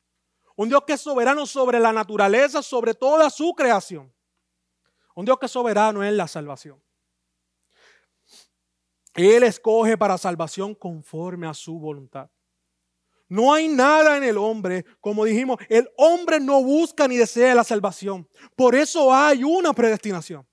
Un 0.57 0.69
Dios 0.69 0.83
que 0.87 0.93
es 0.95 1.01
soberano 1.01 1.47
sobre 1.47 1.81
la 1.81 1.93
naturaleza, 1.93 2.63
sobre 2.63 2.95
toda 2.95 3.29
su 3.31 3.55
creación. 3.55 4.13
Un 5.15 5.25
Dios 5.25 5.39
que 5.39 5.47
es 5.47 5.53
soberano 5.53 6.05
en 6.05 6.17
la 6.17 6.29
salvación. 6.29 6.83
Él 9.15 9.45
escoge 9.45 9.97
para 9.97 10.19
salvación 10.19 10.75
conforme 10.75 11.47
a 11.47 11.55
su 11.55 11.79
voluntad. 11.79 12.29
No 13.29 13.53
hay 13.53 13.69
nada 13.69 14.17
en 14.17 14.25
el 14.25 14.37
hombre, 14.37 14.85
como 15.01 15.25
dijimos, 15.25 15.59
el 15.69 15.91
hombre 15.97 16.39
no 16.41 16.63
busca 16.63 17.09
ni 17.09 17.17
desea 17.17 17.55
la 17.55 17.65
salvación. 17.65 18.29
Por 18.55 18.75
eso 18.75 19.13
hay 19.13 19.43
una 19.43 19.73
predestinación. 19.73 20.47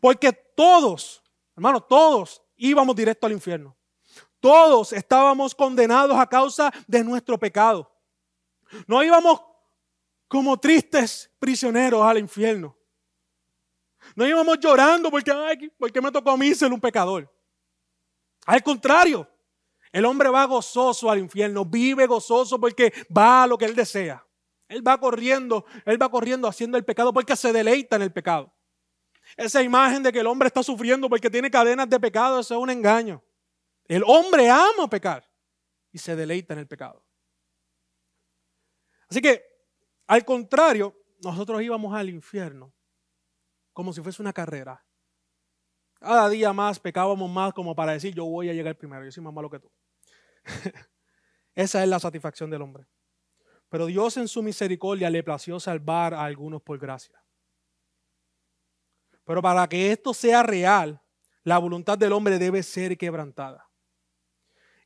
Porque 0.00 0.32
todos, 0.32 1.22
hermanos, 1.54 1.86
todos 1.88 2.42
íbamos 2.56 2.96
directo 2.96 3.26
al 3.26 3.32
infierno. 3.32 3.76
Todos 4.38 4.92
estábamos 4.92 5.54
condenados 5.54 6.16
a 6.16 6.26
causa 6.26 6.72
de 6.86 7.04
nuestro 7.04 7.38
pecado. 7.38 7.89
No 8.86 9.02
íbamos 9.02 9.40
como 10.28 10.58
tristes 10.58 11.30
prisioneros 11.38 12.02
al 12.02 12.18
infierno. 12.18 12.76
No 14.14 14.26
íbamos 14.26 14.58
llorando 14.58 15.10
porque, 15.10 15.30
ay, 15.30 15.72
porque 15.78 16.00
me 16.00 16.10
tocó 16.10 16.30
a 16.30 16.36
mí 16.36 16.54
ser 16.54 16.72
un 16.72 16.80
pecador. 16.80 17.30
Al 18.46 18.62
contrario, 18.62 19.28
el 19.92 20.04
hombre 20.04 20.28
va 20.28 20.44
gozoso 20.44 21.10
al 21.10 21.18
infierno, 21.18 21.64
vive 21.64 22.06
gozoso 22.06 22.58
porque 22.58 22.92
va 23.16 23.42
a 23.42 23.46
lo 23.46 23.58
que 23.58 23.64
él 23.64 23.74
desea. 23.74 24.24
Él 24.68 24.86
va 24.86 24.98
corriendo, 24.98 25.64
él 25.84 26.00
va 26.00 26.08
corriendo 26.08 26.46
haciendo 26.46 26.78
el 26.78 26.84
pecado 26.84 27.12
porque 27.12 27.34
se 27.34 27.52
deleita 27.52 27.96
en 27.96 28.02
el 28.02 28.12
pecado. 28.12 28.52
Esa 29.36 29.62
imagen 29.62 30.02
de 30.02 30.12
que 30.12 30.20
el 30.20 30.26
hombre 30.26 30.46
está 30.46 30.62
sufriendo 30.62 31.08
porque 31.08 31.28
tiene 31.28 31.50
cadenas 31.50 31.88
de 31.88 31.98
pecado, 31.98 32.40
eso 32.40 32.54
es 32.54 32.60
un 32.60 32.70
engaño. 32.70 33.22
El 33.86 34.04
hombre 34.06 34.48
ama 34.48 34.88
pecar 34.88 35.28
y 35.92 35.98
se 35.98 36.14
deleita 36.14 36.54
en 36.54 36.60
el 36.60 36.68
pecado. 36.68 37.02
Así 39.10 39.20
que, 39.20 39.44
al 40.06 40.24
contrario, 40.24 40.96
nosotros 41.22 41.60
íbamos 41.62 41.94
al 41.94 42.08
infierno 42.08 42.72
como 43.72 43.92
si 43.92 44.02
fuese 44.02 44.22
una 44.22 44.32
carrera. 44.32 44.84
Cada 45.98 46.28
día 46.28 46.52
más 46.52 46.78
pecábamos 46.78 47.30
más 47.30 47.52
como 47.52 47.74
para 47.74 47.92
decir 47.92 48.14
yo 48.14 48.24
voy 48.24 48.48
a 48.48 48.52
llegar 48.52 48.76
primero, 48.76 49.04
yo 49.04 49.12
soy 49.12 49.22
más 49.22 49.32
malo 49.32 49.50
que 49.50 49.58
tú. 49.58 49.70
Esa 51.54 51.82
es 51.82 51.88
la 51.88 51.98
satisfacción 51.98 52.50
del 52.50 52.62
hombre. 52.62 52.86
Pero 53.68 53.86
Dios 53.86 54.16
en 54.16 54.28
su 54.28 54.42
misericordia 54.42 55.10
le 55.10 55.22
plació 55.22 55.60
salvar 55.60 56.14
a 56.14 56.24
algunos 56.24 56.62
por 56.62 56.78
gracia. 56.78 57.22
Pero 59.24 59.40
para 59.42 59.68
que 59.68 59.92
esto 59.92 60.12
sea 60.12 60.42
real, 60.42 61.00
la 61.44 61.58
voluntad 61.58 61.96
del 61.96 62.12
hombre 62.12 62.38
debe 62.38 62.62
ser 62.62 62.98
quebrantada. 62.98 63.70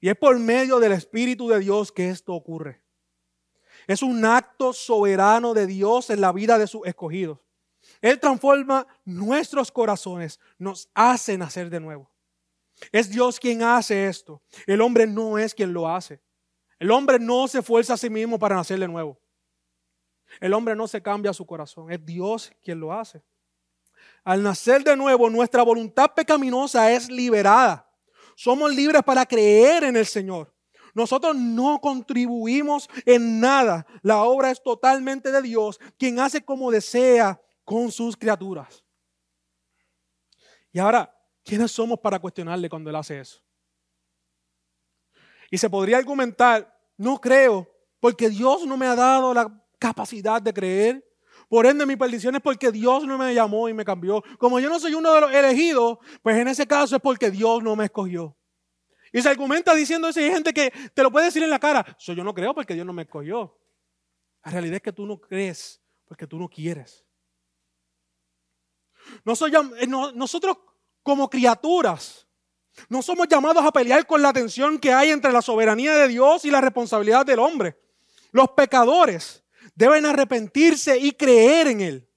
Y 0.00 0.08
es 0.08 0.16
por 0.16 0.38
medio 0.38 0.78
del 0.80 0.92
Espíritu 0.92 1.48
de 1.48 1.60
Dios 1.60 1.90
que 1.90 2.10
esto 2.10 2.34
ocurre. 2.34 2.83
Es 3.86 4.02
un 4.02 4.24
acto 4.24 4.72
soberano 4.72 5.54
de 5.54 5.66
Dios 5.66 6.10
en 6.10 6.20
la 6.20 6.32
vida 6.32 6.58
de 6.58 6.66
sus 6.66 6.86
escogidos. 6.86 7.38
Él 8.00 8.18
transforma 8.18 8.86
nuestros 9.04 9.70
corazones, 9.70 10.40
nos 10.58 10.88
hace 10.94 11.36
nacer 11.36 11.70
de 11.70 11.80
nuevo. 11.80 12.10
Es 12.92 13.10
Dios 13.10 13.38
quien 13.38 13.62
hace 13.62 14.06
esto. 14.08 14.42
El 14.66 14.80
hombre 14.80 15.06
no 15.06 15.38
es 15.38 15.54
quien 15.54 15.72
lo 15.72 15.88
hace. 15.88 16.20
El 16.78 16.90
hombre 16.90 17.18
no 17.18 17.46
se 17.48 17.60
esfuerza 17.60 17.94
a 17.94 17.96
sí 17.96 18.10
mismo 18.10 18.38
para 18.38 18.56
nacer 18.56 18.78
de 18.78 18.88
nuevo. 18.88 19.18
El 20.40 20.52
hombre 20.54 20.74
no 20.74 20.88
se 20.88 21.02
cambia 21.02 21.32
su 21.32 21.46
corazón. 21.46 21.90
Es 21.92 22.04
Dios 22.04 22.52
quien 22.62 22.80
lo 22.80 22.92
hace. 22.92 23.22
Al 24.24 24.42
nacer 24.42 24.82
de 24.82 24.96
nuevo, 24.96 25.30
nuestra 25.30 25.62
voluntad 25.62 26.12
pecaminosa 26.14 26.90
es 26.90 27.08
liberada. 27.08 27.88
Somos 28.34 28.74
libres 28.74 29.02
para 29.02 29.24
creer 29.24 29.84
en 29.84 29.96
el 29.96 30.06
Señor. 30.06 30.53
Nosotros 30.94 31.36
no 31.36 31.80
contribuimos 31.80 32.88
en 33.04 33.40
nada. 33.40 33.86
La 34.02 34.22
obra 34.22 34.50
es 34.50 34.62
totalmente 34.62 35.32
de 35.32 35.42
Dios, 35.42 35.80
quien 35.98 36.20
hace 36.20 36.42
como 36.44 36.70
desea 36.70 37.40
con 37.64 37.90
sus 37.90 38.16
criaturas. 38.16 38.84
Y 40.72 40.78
ahora, 40.78 41.12
¿quiénes 41.44 41.72
somos 41.72 41.98
para 41.98 42.18
cuestionarle 42.18 42.68
cuando 42.68 42.90
Él 42.90 42.96
hace 42.96 43.20
eso? 43.20 43.40
Y 45.50 45.58
se 45.58 45.70
podría 45.70 45.98
argumentar, 45.98 46.76
no 46.96 47.20
creo, 47.20 47.68
porque 48.00 48.28
Dios 48.28 48.66
no 48.66 48.76
me 48.76 48.86
ha 48.86 48.94
dado 48.94 49.32
la 49.34 49.64
capacidad 49.78 50.40
de 50.40 50.52
creer. 50.52 51.04
Por 51.48 51.66
ende, 51.66 51.86
mi 51.86 51.96
perdición 51.96 52.34
es 52.34 52.40
porque 52.40 52.72
Dios 52.72 53.04
no 53.04 53.18
me 53.18 53.34
llamó 53.34 53.68
y 53.68 53.74
me 53.74 53.84
cambió. 53.84 54.22
Como 54.38 54.58
yo 54.60 54.68
no 54.68 54.80
soy 54.80 54.94
uno 54.94 55.12
de 55.12 55.20
los 55.20 55.32
elegidos, 55.32 55.98
pues 56.22 56.36
en 56.36 56.48
ese 56.48 56.66
caso 56.66 56.96
es 56.96 57.02
porque 57.02 57.30
Dios 57.30 57.62
no 57.62 57.76
me 57.76 57.84
escogió. 57.84 58.36
Y 59.14 59.22
se 59.22 59.28
argumenta 59.28 59.72
diciendo 59.76 60.08
eso. 60.08 60.18
hay 60.18 60.28
gente 60.28 60.52
que 60.52 60.72
te 60.92 61.02
lo 61.04 61.12
puede 61.12 61.26
decir 61.26 61.40
en 61.44 61.48
la 61.48 61.60
cara. 61.60 61.96
Yo 62.00 62.24
no 62.24 62.34
creo 62.34 62.52
porque 62.52 62.74
Dios 62.74 62.84
no 62.84 62.92
me 62.92 63.02
escogió. 63.02 63.56
La 64.44 64.50
realidad 64.50 64.74
es 64.74 64.82
que 64.82 64.92
tú 64.92 65.06
no 65.06 65.20
crees 65.20 65.80
porque 66.04 66.26
tú 66.26 66.36
no 66.36 66.48
quieres. 66.48 67.06
Eh, 69.24 69.86
nosotros 69.86 70.56
como 71.04 71.30
criaturas 71.30 72.26
no 72.88 73.02
somos 73.02 73.28
llamados 73.28 73.64
a 73.64 73.70
pelear 73.70 74.04
con 74.04 74.20
la 74.20 74.32
tensión 74.32 74.80
que 74.80 74.92
hay 74.92 75.10
entre 75.10 75.30
la 75.30 75.42
soberanía 75.42 75.94
de 75.94 76.08
Dios 76.08 76.44
y 76.44 76.50
la 76.50 76.60
responsabilidad 76.60 77.24
del 77.24 77.38
hombre. 77.38 77.78
Los 78.32 78.50
pecadores 78.50 79.44
deben 79.76 80.06
arrepentirse 80.06 80.98
y 80.98 81.12
creer 81.12 81.68
en 81.68 81.80
Él. 81.82 82.10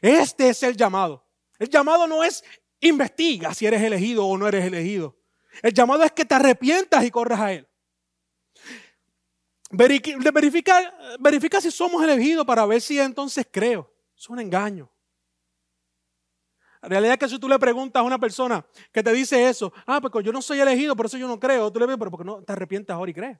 Este 0.00 0.50
es 0.50 0.62
el 0.62 0.76
llamado. 0.76 1.26
El 1.58 1.68
llamado 1.68 2.06
no 2.06 2.22
es 2.22 2.44
investiga 2.78 3.52
si 3.54 3.66
eres 3.66 3.82
elegido 3.82 4.24
o 4.24 4.38
no 4.38 4.46
eres 4.46 4.64
elegido. 4.64 5.19
El 5.62 5.72
llamado 5.72 6.02
es 6.04 6.12
que 6.12 6.24
te 6.24 6.34
arrepientas 6.34 7.04
y 7.04 7.10
corras 7.10 7.40
a 7.40 7.52
Él. 7.52 7.68
Verifica, 9.70 11.60
si 11.60 11.70
somos 11.70 12.02
elegidos 12.02 12.44
para 12.44 12.66
ver 12.66 12.80
si 12.80 12.98
entonces 12.98 13.46
creo. 13.50 13.92
Es 14.16 14.28
un 14.28 14.40
engaño. 14.40 14.90
La 16.82 16.88
realidad 16.88 17.12
es 17.14 17.18
que 17.18 17.28
si 17.28 17.38
tú 17.38 17.48
le 17.48 17.58
preguntas 17.58 18.00
a 18.00 18.02
una 18.02 18.18
persona 18.18 18.64
que 18.90 19.02
te 19.02 19.12
dice 19.12 19.48
eso, 19.48 19.72
ah, 19.86 20.00
porque 20.00 20.22
yo 20.22 20.32
no 20.32 20.40
soy 20.40 20.60
elegido, 20.60 20.96
por 20.96 21.06
eso 21.06 21.18
yo 21.18 21.28
no 21.28 21.38
creo, 21.38 21.70
tú 21.70 21.78
le 21.78 21.86
dices, 21.86 21.98
pero 21.98 22.10
porque 22.10 22.24
no 22.24 22.42
te 22.42 22.52
arrepientes 22.52 22.94
ahora 22.94 23.10
y 23.10 23.14
crees. 23.14 23.38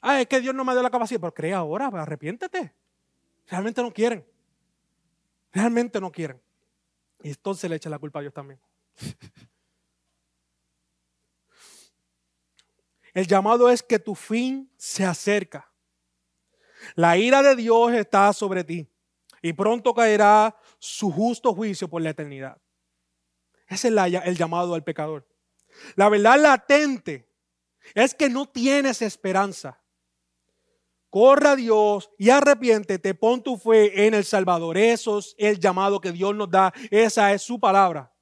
Ah, 0.00 0.20
es 0.20 0.26
que 0.26 0.40
Dios 0.40 0.54
no 0.54 0.64
me 0.64 0.72
dio 0.72 0.82
la 0.82 0.90
capacidad. 0.90 1.20
Pero 1.20 1.34
cree 1.34 1.52
ahora, 1.52 1.90
pues, 1.90 2.02
arrepiéntete. 2.02 2.72
Realmente 3.48 3.82
no 3.82 3.92
quieren. 3.92 4.24
realmente 5.52 6.00
no 6.00 6.12
quieren. 6.12 6.40
Y 7.22 7.30
entonces 7.30 7.68
le 7.70 7.76
echa 7.76 7.88
la 7.88 7.98
culpa 7.98 8.18
a 8.18 8.22
Dios 8.22 8.34
también. 8.34 8.60
El 13.16 13.26
llamado 13.26 13.70
es 13.70 13.82
que 13.82 13.98
tu 13.98 14.14
fin 14.14 14.70
se 14.76 15.02
acerca. 15.02 15.72
La 16.96 17.16
ira 17.16 17.42
de 17.42 17.56
Dios 17.56 17.94
está 17.94 18.30
sobre 18.34 18.62
ti 18.62 18.86
y 19.40 19.54
pronto 19.54 19.94
caerá 19.94 20.54
su 20.78 21.10
justo 21.10 21.54
juicio 21.54 21.88
por 21.88 22.02
la 22.02 22.10
eternidad. 22.10 22.60
Ese 23.68 23.88
es 23.88 23.94
el 24.22 24.36
llamado 24.36 24.74
al 24.74 24.84
pecador. 24.84 25.26
La 25.94 26.10
verdad 26.10 26.38
latente 26.38 27.26
es 27.94 28.14
que 28.14 28.28
no 28.28 28.44
tienes 28.44 29.00
esperanza. 29.00 29.80
Corra 31.08 31.52
a 31.52 31.56
Dios 31.56 32.10
y 32.18 32.28
arrepiéntete, 32.28 33.14
pon 33.14 33.42
tu 33.42 33.56
fe 33.56 34.06
en 34.06 34.12
el 34.12 34.26
Salvador. 34.26 34.76
Eso 34.76 35.20
es 35.20 35.34
el 35.38 35.58
llamado 35.58 36.02
que 36.02 36.12
Dios 36.12 36.34
nos 36.34 36.50
da. 36.50 36.70
Esa 36.90 37.32
es 37.32 37.40
su 37.40 37.58
palabra. 37.58 38.12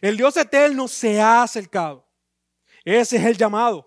El 0.00 0.16
Dios 0.16 0.36
eterno 0.36 0.86
se 0.86 1.20
ha 1.20 1.42
acercado. 1.42 2.05
Ese 2.86 3.16
es 3.16 3.24
el 3.24 3.36
llamado. 3.36 3.84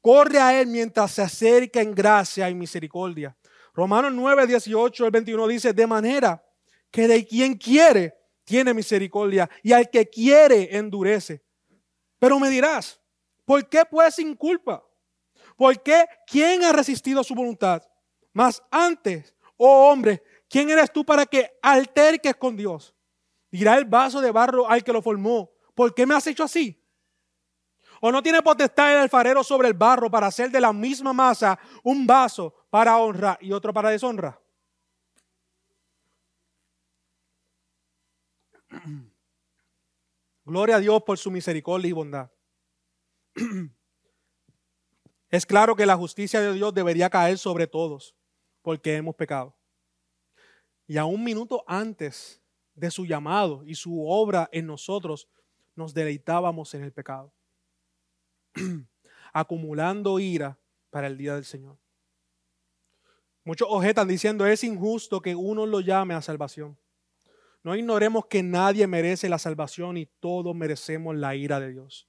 Corre 0.00 0.40
a 0.40 0.60
Él 0.60 0.66
mientras 0.66 1.12
se 1.12 1.22
acerca 1.22 1.80
en 1.80 1.94
gracia 1.94 2.50
y 2.50 2.54
misericordia. 2.56 3.36
Romanos 3.72 4.12
9, 4.12 4.48
18 4.48 5.06
el 5.06 5.10
21 5.12 5.46
dice, 5.46 5.72
de 5.72 5.86
manera 5.86 6.44
que 6.90 7.06
de 7.06 7.24
quien 7.24 7.56
quiere 7.56 8.18
tiene 8.42 8.74
misericordia 8.74 9.48
y 9.62 9.72
al 9.72 9.88
que 9.88 10.10
quiere 10.10 10.76
endurece. 10.76 11.44
Pero 12.18 12.40
me 12.40 12.50
dirás, 12.50 13.00
¿por 13.44 13.68
qué 13.68 13.84
pues 13.88 14.16
sin 14.16 14.34
culpa? 14.34 14.84
¿Por 15.56 15.80
qué? 15.80 16.04
¿Quién 16.26 16.64
ha 16.64 16.72
resistido 16.72 17.22
su 17.22 17.36
voluntad? 17.36 17.80
Más 18.32 18.60
antes, 18.72 19.36
oh 19.56 19.88
hombre, 19.88 20.20
¿quién 20.48 20.68
eres 20.68 20.92
tú 20.92 21.04
para 21.04 21.26
que 21.26 21.48
alterques 21.62 22.34
con 22.34 22.56
Dios? 22.56 22.92
Dirá 23.52 23.76
el 23.76 23.84
vaso 23.84 24.20
de 24.20 24.32
barro 24.32 24.68
al 24.68 24.82
que 24.82 24.92
lo 24.92 25.00
formó, 25.00 25.52
¿por 25.76 25.94
qué 25.94 26.06
me 26.06 26.16
has 26.16 26.26
hecho 26.26 26.42
así? 26.42 26.79
¿O 28.00 28.10
no 28.10 28.22
tiene 28.22 28.42
potestad 28.42 28.92
el 28.92 28.98
alfarero 28.98 29.44
sobre 29.44 29.68
el 29.68 29.74
barro 29.74 30.10
para 30.10 30.26
hacer 30.26 30.50
de 30.50 30.60
la 30.60 30.72
misma 30.72 31.12
masa 31.12 31.58
un 31.82 32.06
vaso 32.06 32.54
para 32.70 32.96
honra 32.98 33.36
y 33.40 33.52
otro 33.52 33.72
para 33.72 33.90
deshonra? 33.90 34.40
Gloria 40.44 40.76
a 40.76 40.80
Dios 40.80 41.02
por 41.02 41.18
su 41.18 41.30
misericordia 41.30 41.88
y 41.88 41.92
bondad. 41.92 42.30
Es 45.30 45.46
claro 45.46 45.76
que 45.76 45.86
la 45.86 45.96
justicia 45.96 46.40
de 46.40 46.52
Dios 46.52 46.74
debería 46.74 47.08
caer 47.08 47.38
sobre 47.38 47.68
todos 47.68 48.16
porque 48.62 48.96
hemos 48.96 49.14
pecado. 49.14 49.56
Y 50.88 50.96
a 50.98 51.04
un 51.04 51.22
minuto 51.22 51.62
antes 51.68 52.42
de 52.74 52.90
su 52.90 53.06
llamado 53.06 53.62
y 53.64 53.76
su 53.76 54.04
obra 54.08 54.48
en 54.50 54.66
nosotros, 54.66 55.28
nos 55.76 55.94
deleitábamos 55.94 56.74
en 56.74 56.82
el 56.82 56.92
pecado, 56.92 57.32
acumulando 59.32 60.18
ira 60.18 60.58
para 60.90 61.06
el 61.06 61.16
día 61.16 61.34
del 61.34 61.44
Señor. 61.44 61.78
Muchos 63.44 63.68
objetan 63.70 64.06
diciendo, 64.06 64.46
es 64.46 64.62
injusto 64.64 65.20
que 65.20 65.34
uno 65.34 65.66
lo 65.66 65.80
llame 65.80 66.14
a 66.14 66.22
salvación. 66.22 66.78
No 67.62 67.74
ignoremos 67.76 68.26
que 68.26 68.42
nadie 68.42 68.86
merece 68.86 69.28
la 69.28 69.38
salvación 69.38 69.96
y 69.96 70.06
todos 70.06 70.54
merecemos 70.54 71.16
la 71.16 71.34
ira 71.34 71.60
de 71.60 71.72
Dios. 71.72 72.08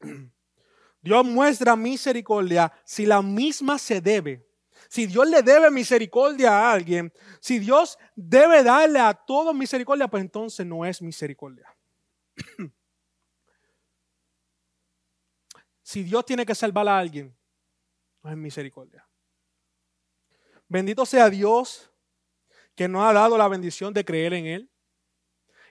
Dios 1.02 1.24
muestra 1.24 1.76
misericordia 1.76 2.72
si 2.84 3.04
la 3.04 3.20
misma 3.20 3.78
se 3.78 4.00
debe. 4.00 4.46
Si 4.88 5.06
Dios 5.06 5.28
le 5.28 5.42
debe 5.42 5.70
misericordia 5.70 6.50
a 6.50 6.72
alguien, 6.72 7.12
si 7.40 7.58
Dios 7.58 7.98
debe 8.14 8.62
darle 8.62 9.00
a 9.00 9.14
todos 9.14 9.54
misericordia, 9.54 10.08
pues 10.08 10.22
entonces 10.22 10.66
no 10.66 10.84
es 10.84 11.00
misericordia. 11.02 11.66
si 15.94 16.02
Dios 16.02 16.26
tiene 16.26 16.44
que 16.44 16.56
salvar 16.56 16.88
a 16.88 16.98
alguien, 16.98 17.32
no 18.20 18.28
es 18.28 18.36
misericordia. 18.36 19.08
Bendito 20.68 21.06
sea 21.06 21.30
Dios 21.30 21.88
que 22.74 22.88
nos 22.88 23.04
ha 23.04 23.12
dado 23.12 23.38
la 23.38 23.46
bendición 23.46 23.94
de 23.94 24.04
creer 24.04 24.32
en 24.32 24.46
Él 24.46 24.70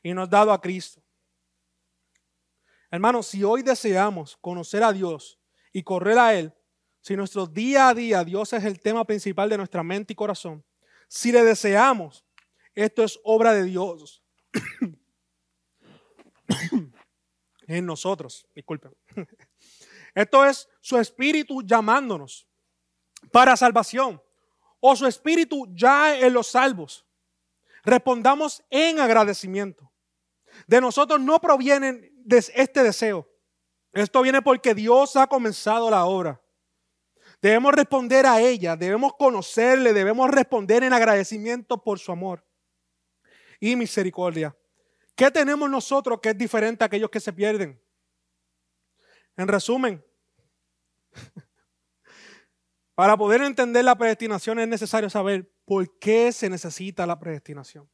y 0.01 0.13
nos 0.13 0.29
ha 0.29 0.31
dado 0.31 0.53
a 0.53 0.61
Cristo. 0.61 1.03
Hermanos, 2.89 3.27
si 3.27 3.43
hoy 3.43 3.63
deseamos 3.63 4.37
conocer 4.37 4.81
a 4.81 4.93
Dios 4.93 5.41
y 5.73 5.83
correr 5.83 6.17
a 6.17 6.33
Él, 6.33 6.53
si 7.01 7.17
nuestro 7.17 7.45
día 7.45 7.89
a 7.89 7.93
día 7.93 8.23
Dios 8.23 8.53
es 8.53 8.63
el 8.63 8.79
tema 8.79 9.03
principal 9.03 9.49
de 9.49 9.57
nuestra 9.57 9.83
mente 9.83 10.13
y 10.13 10.15
corazón, 10.15 10.63
si 11.09 11.33
le 11.33 11.43
deseamos, 11.43 12.23
esto 12.75 13.03
es 13.03 13.19
obra 13.25 13.51
de 13.51 13.65
Dios 13.65 14.23
en 17.67 17.85
nosotros. 17.85 18.47
Disculpen. 18.55 18.93
Esto 20.13 20.45
es 20.45 20.69
su 20.81 20.97
espíritu 20.97 21.61
llamándonos 21.61 22.47
para 23.31 23.57
salvación 23.57 24.21
o 24.79 24.95
su 24.95 25.07
espíritu 25.07 25.67
ya 25.73 26.17
en 26.17 26.33
los 26.33 26.47
salvos. 26.47 27.05
Respondamos 27.83 28.63
en 28.69 28.99
agradecimiento. 28.99 29.91
De 30.67 30.79
nosotros 30.79 31.19
no 31.19 31.39
proviene 31.39 32.11
este 32.29 32.83
deseo. 32.83 33.29
Esto 33.91 34.21
viene 34.21 34.41
porque 34.41 34.73
Dios 34.73 35.15
ha 35.15 35.27
comenzado 35.27 35.89
la 35.89 36.05
obra. 36.05 36.41
Debemos 37.41 37.73
responder 37.73 38.25
a 38.25 38.39
ella, 38.39 38.77
debemos 38.77 39.13
conocerle, 39.15 39.91
debemos 39.91 40.29
responder 40.29 40.83
en 40.83 40.93
agradecimiento 40.93 41.83
por 41.83 41.99
su 41.99 42.11
amor 42.11 42.45
y 43.59 43.75
misericordia. 43.75 44.55
¿Qué 45.15 45.29
tenemos 45.29 45.69
nosotros 45.69 46.19
que 46.21 46.29
es 46.29 46.37
diferente 46.37 46.83
a 46.83 46.87
aquellos 46.87 47.09
que 47.09 47.19
se 47.19 47.33
pierden? 47.33 47.82
En 49.35 49.47
resumen, 49.47 50.03
para 52.95 53.17
poder 53.17 53.41
entender 53.41 53.83
la 53.83 53.97
predestinación 53.97 54.59
es 54.59 54.67
necesario 54.67 55.09
saber 55.09 55.51
por 55.65 55.97
qué 55.97 56.31
se 56.31 56.49
necesita 56.49 57.05
la 57.05 57.19
predestinación. 57.19 57.89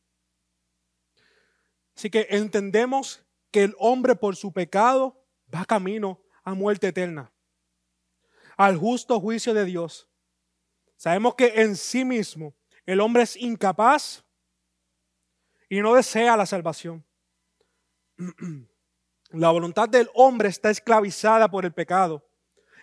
Así 1.96 2.10
que 2.10 2.28
entendemos 2.30 3.26
que 3.52 3.64
el 3.64 3.76
hombre 3.78 4.16
por 4.16 4.36
su 4.36 4.52
pecado 4.52 5.26
va 5.54 5.66
camino 5.66 6.22
a 6.44 6.54
muerte 6.54 6.88
eterna, 6.88 7.32
al 8.58 8.78
justo 8.78 9.20
juicio 9.20 9.54
de 9.54 9.66
Dios. 9.66 10.10
Sabemos 10.98 11.36
que 11.36 11.62
en 11.62 11.76
sí 11.76 12.04
mismo 12.04 12.56
el 12.86 13.00
hombre 13.00 13.24
es 13.24 13.38
incapaz 13.38 14.26
y 15.70 15.80
no 15.82 15.94
desea 15.94 16.36
la 16.36 16.46
salvación. 16.46 17.06
La 19.32 19.52
voluntad 19.52 19.88
del 19.88 20.10
hombre 20.16 20.50
está 20.50 20.70
esclavizada 20.72 21.50
por 21.50 21.64
el 21.64 21.74
pecado 21.74 22.26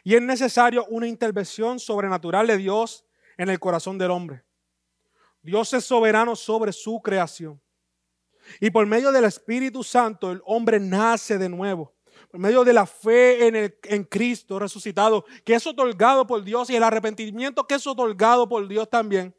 y 0.05 0.15
es 0.15 0.23
necesario 0.23 0.87
una 0.87 1.09
intervención 1.09 1.81
sobrenatural 1.81 2.47
de 2.47 2.57
Dios 2.57 3.05
en 3.37 3.49
el 3.49 3.59
corazón 3.59 3.99
del 3.99 4.13
hombre. 4.13 4.45
Dios 5.43 5.73
es 5.73 5.85
soberano 5.85 6.37
sobre 6.37 6.73
su 6.73 7.01
creación. 7.03 7.61
Y 8.61 8.71
por 8.71 8.87
medio 8.87 9.11
del 9.11 9.25
Espíritu 9.25 9.83
Santo 9.83 10.31
el 10.31 10.41
hombre 10.45 10.79
nace 10.79 11.39
de 11.39 11.49
nuevo. 11.49 11.93
Por 12.31 12.39
medio 12.39 12.63
de 12.63 12.73
la 12.73 12.87
fe 12.87 13.49
en, 13.49 13.57
el, 13.57 13.79
en 13.83 14.05
Cristo 14.05 14.61
resucitado, 14.61 15.25
que 15.45 15.55
es 15.55 15.67
otorgado 15.67 16.27
por 16.27 16.45
Dios, 16.45 16.71
y 16.71 16.77
el 16.77 16.85
arrepentimiento 16.85 17.67
que 17.67 17.75
es 17.75 17.87
otorgado 17.87 18.49
por 18.49 18.67
Dios 18.69 18.89
también. 18.89 19.35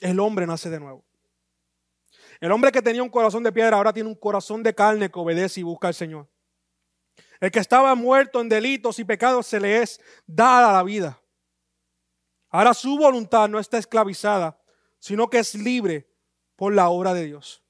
El 0.00 0.18
hombre 0.18 0.46
nace 0.46 0.68
de 0.68 0.80
nuevo. 0.80 1.04
El 2.42 2.50
hombre 2.50 2.72
que 2.72 2.82
tenía 2.82 3.04
un 3.04 3.08
corazón 3.08 3.44
de 3.44 3.52
piedra 3.52 3.76
ahora 3.76 3.92
tiene 3.92 4.08
un 4.08 4.16
corazón 4.16 4.64
de 4.64 4.74
carne 4.74 5.08
que 5.08 5.16
obedece 5.20 5.60
y 5.60 5.62
busca 5.62 5.86
al 5.86 5.94
Señor. 5.94 6.28
El 7.38 7.52
que 7.52 7.60
estaba 7.60 7.94
muerto 7.94 8.40
en 8.40 8.48
delitos 8.48 8.98
y 8.98 9.04
pecados 9.04 9.46
se 9.46 9.60
le 9.60 9.80
es 9.80 10.00
dada 10.26 10.72
la 10.72 10.82
vida. 10.82 11.22
Ahora 12.48 12.74
su 12.74 12.98
voluntad 12.98 13.48
no 13.48 13.60
está 13.60 13.78
esclavizada, 13.78 14.60
sino 14.98 15.30
que 15.30 15.38
es 15.38 15.54
libre 15.54 16.10
por 16.56 16.74
la 16.74 16.88
obra 16.88 17.14
de 17.14 17.26
Dios. 17.26 17.62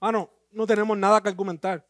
Ah, 0.00 0.10
no, 0.10 0.30
no 0.52 0.66
tenemos 0.66 0.96
nada 0.96 1.22
que 1.22 1.28
argumentar. 1.28 1.86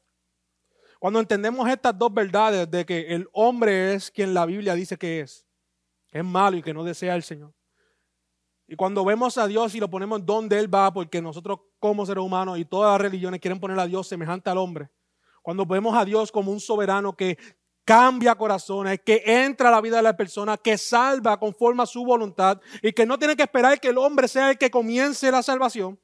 Cuando 0.99 1.21
entendemos 1.21 1.69
estas 1.69 1.97
dos 1.97 2.13
verdades 2.13 2.69
de 2.69 2.85
que 2.85 3.15
el 3.15 3.29
hombre 3.33 3.95
es 3.95 4.11
quien 4.11 4.35
la 4.35 4.45
Biblia 4.45 4.75
dice 4.75 4.97
que 4.97 5.21
es, 5.21 5.47
que 6.09 6.19
es 6.19 6.25
malo 6.25 6.57
y 6.57 6.65
que 6.65 6.75
no 6.75 6.83
desea 6.83 7.15
el 7.15 7.23
Señor, 7.23 7.55
y 8.69 8.75
cuando 8.75 9.05
vemos 9.05 9.39
a 9.39 9.47
Dios 9.47 9.75
y 9.75 9.81
lo 9.81 9.89
ponemos 9.89 10.27
donde 10.27 10.59
Él 10.59 10.73
va, 10.73 10.93
porque 10.93 11.23
nosotros 11.23 11.61
como 11.79 12.05
seres 12.05 12.25
humanos 12.25 12.59
y 12.59 12.65
todas 12.65 12.93
las 12.93 13.01
religiones 13.01 13.41
quieren 13.41 13.61
poner 13.61 13.79
a 13.79 13.87
Dios 13.87 14.09
semejante 14.09 14.51
al 14.51 14.59
hombre, 14.59 14.89
cuando 15.43 15.65
vemos 15.65 15.97
a 15.97 16.05
Dios 16.05 16.33
como 16.33 16.51
un 16.51 16.59
soberano 16.59 17.17
que 17.17 17.39
cambia 17.85 18.35
corazones, 18.35 19.01
que 19.05 19.23
entra 19.25 19.69
a 19.69 19.73
la 19.73 19.81
vida 19.81 19.99
de 19.99 20.03
la 20.03 20.17
persona, 20.17 20.57
que 20.57 20.77
salva 20.77 21.39
conforme 21.39 21.85
a 21.85 21.87
su 21.87 22.05
voluntad 22.05 22.61
y 22.83 22.93
que 22.93 23.07
no 23.07 23.17
tiene 23.17 23.37
que 23.37 23.45
esperar 23.45 23.79
que 23.79 23.89
el 23.89 23.99
hombre 23.99 24.27
sea 24.27 24.51
el 24.51 24.59
que 24.59 24.73
comience 24.73 25.31
la 25.31 25.43
salvación, 25.45 26.01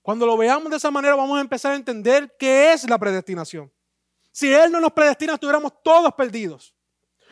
cuando 0.00 0.24
lo 0.24 0.38
veamos 0.38 0.70
de 0.70 0.78
esa 0.78 0.90
manera 0.90 1.14
vamos 1.14 1.36
a 1.36 1.42
empezar 1.42 1.72
a 1.72 1.76
entender 1.76 2.34
qué 2.38 2.72
es 2.72 2.88
la 2.88 2.96
predestinación. 2.96 3.70
Si 4.32 4.50
Él 4.50 4.72
no 4.72 4.80
nos 4.80 4.92
predestina, 4.92 5.34
estuviéramos 5.34 5.72
todos 5.82 6.14
perdidos. 6.14 6.74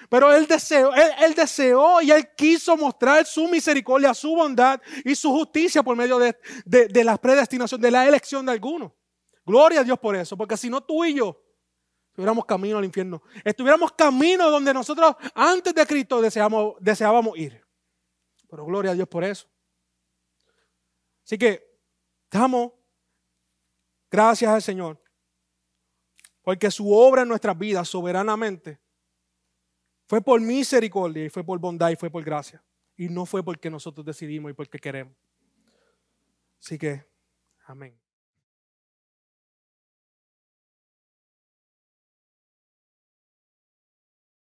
Pero 0.08 0.32
él 0.32 0.46
deseó, 0.46 0.92
él, 0.94 1.34
deseó 1.34 2.00
y 2.00 2.10
él 2.10 2.28
quiso 2.36 2.76
mostrar 2.76 3.26
su 3.26 3.48
misericordia, 3.48 4.14
su 4.14 4.34
bondad 4.34 4.80
y 5.04 5.14
su 5.14 5.30
justicia 5.30 5.82
por 5.82 5.96
medio 5.96 6.18
de, 6.18 6.36
de 6.64 7.04
la 7.04 7.16
predestinación, 7.16 7.80
de 7.80 7.90
la 7.90 8.06
elección 8.06 8.46
de 8.46 8.52
algunos. 8.52 8.92
Gloria 9.44 9.80
a 9.80 9.84
Dios 9.84 9.98
por 9.98 10.16
eso, 10.16 10.36
porque 10.36 10.56
si 10.56 10.68
no 10.68 10.80
tú 10.80 11.04
y 11.04 11.14
yo 11.14 11.40
estuviéramos 12.08 12.46
camino 12.46 12.78
al 12.78 12.84
infierno, 12.84 13.22
estuviéramos 13.44 13.92
camino 13.92 14.50
donde 14.50 14.72
nosotros 14.72 15.14
antes 15.34 15.74
de 15.74 15.86
Cristo 15.86 16.20
deseábamos 16.20 17.38
ir. 17.38 17.62
Pero 18.48 18.64
gloria 18.64 18.92
a 18.92 18.94
Dios 18.94 19.06
por 19.06 19.22
eso. 19.22 19.46
Así 21.24 21.36
que 21.36 21.78
damos 22.30 22.72
gracias 24.10 24.50
al 24.50 24.62
Señor, 24.62 25.02
porque 26.42 26.70
su 26.70 26.92
obra 26.92 27.22
en 27.22 27.28
nuestras 27.28 27.58
vidas 27.58 27.88
soberanamente 27.88 28.80
fue 30.06 30.20
por 30.20 30.40
misericordia 30.40 31.24
y 31.24 31.28
fue 31.28 31.44
por 31.44 31.58
bondad 31.58 31.90
y 31.90 31.96
fue 31.96 32.10
por 32.10 32.24
gracia. 32.24 32.62
Y 32.96 33.08
no 33.08 33.26
fue 33.26 33.42
porque 33.42 33.68
nosotros 33.70 34.06
decidimos 34.06 34.50
y 34.50 34.54
porque 34.54 34.78
queremos. 34.78 35.14
Así 36.60 36.78
que, 36.78 37.04
amén. 37.66 37.98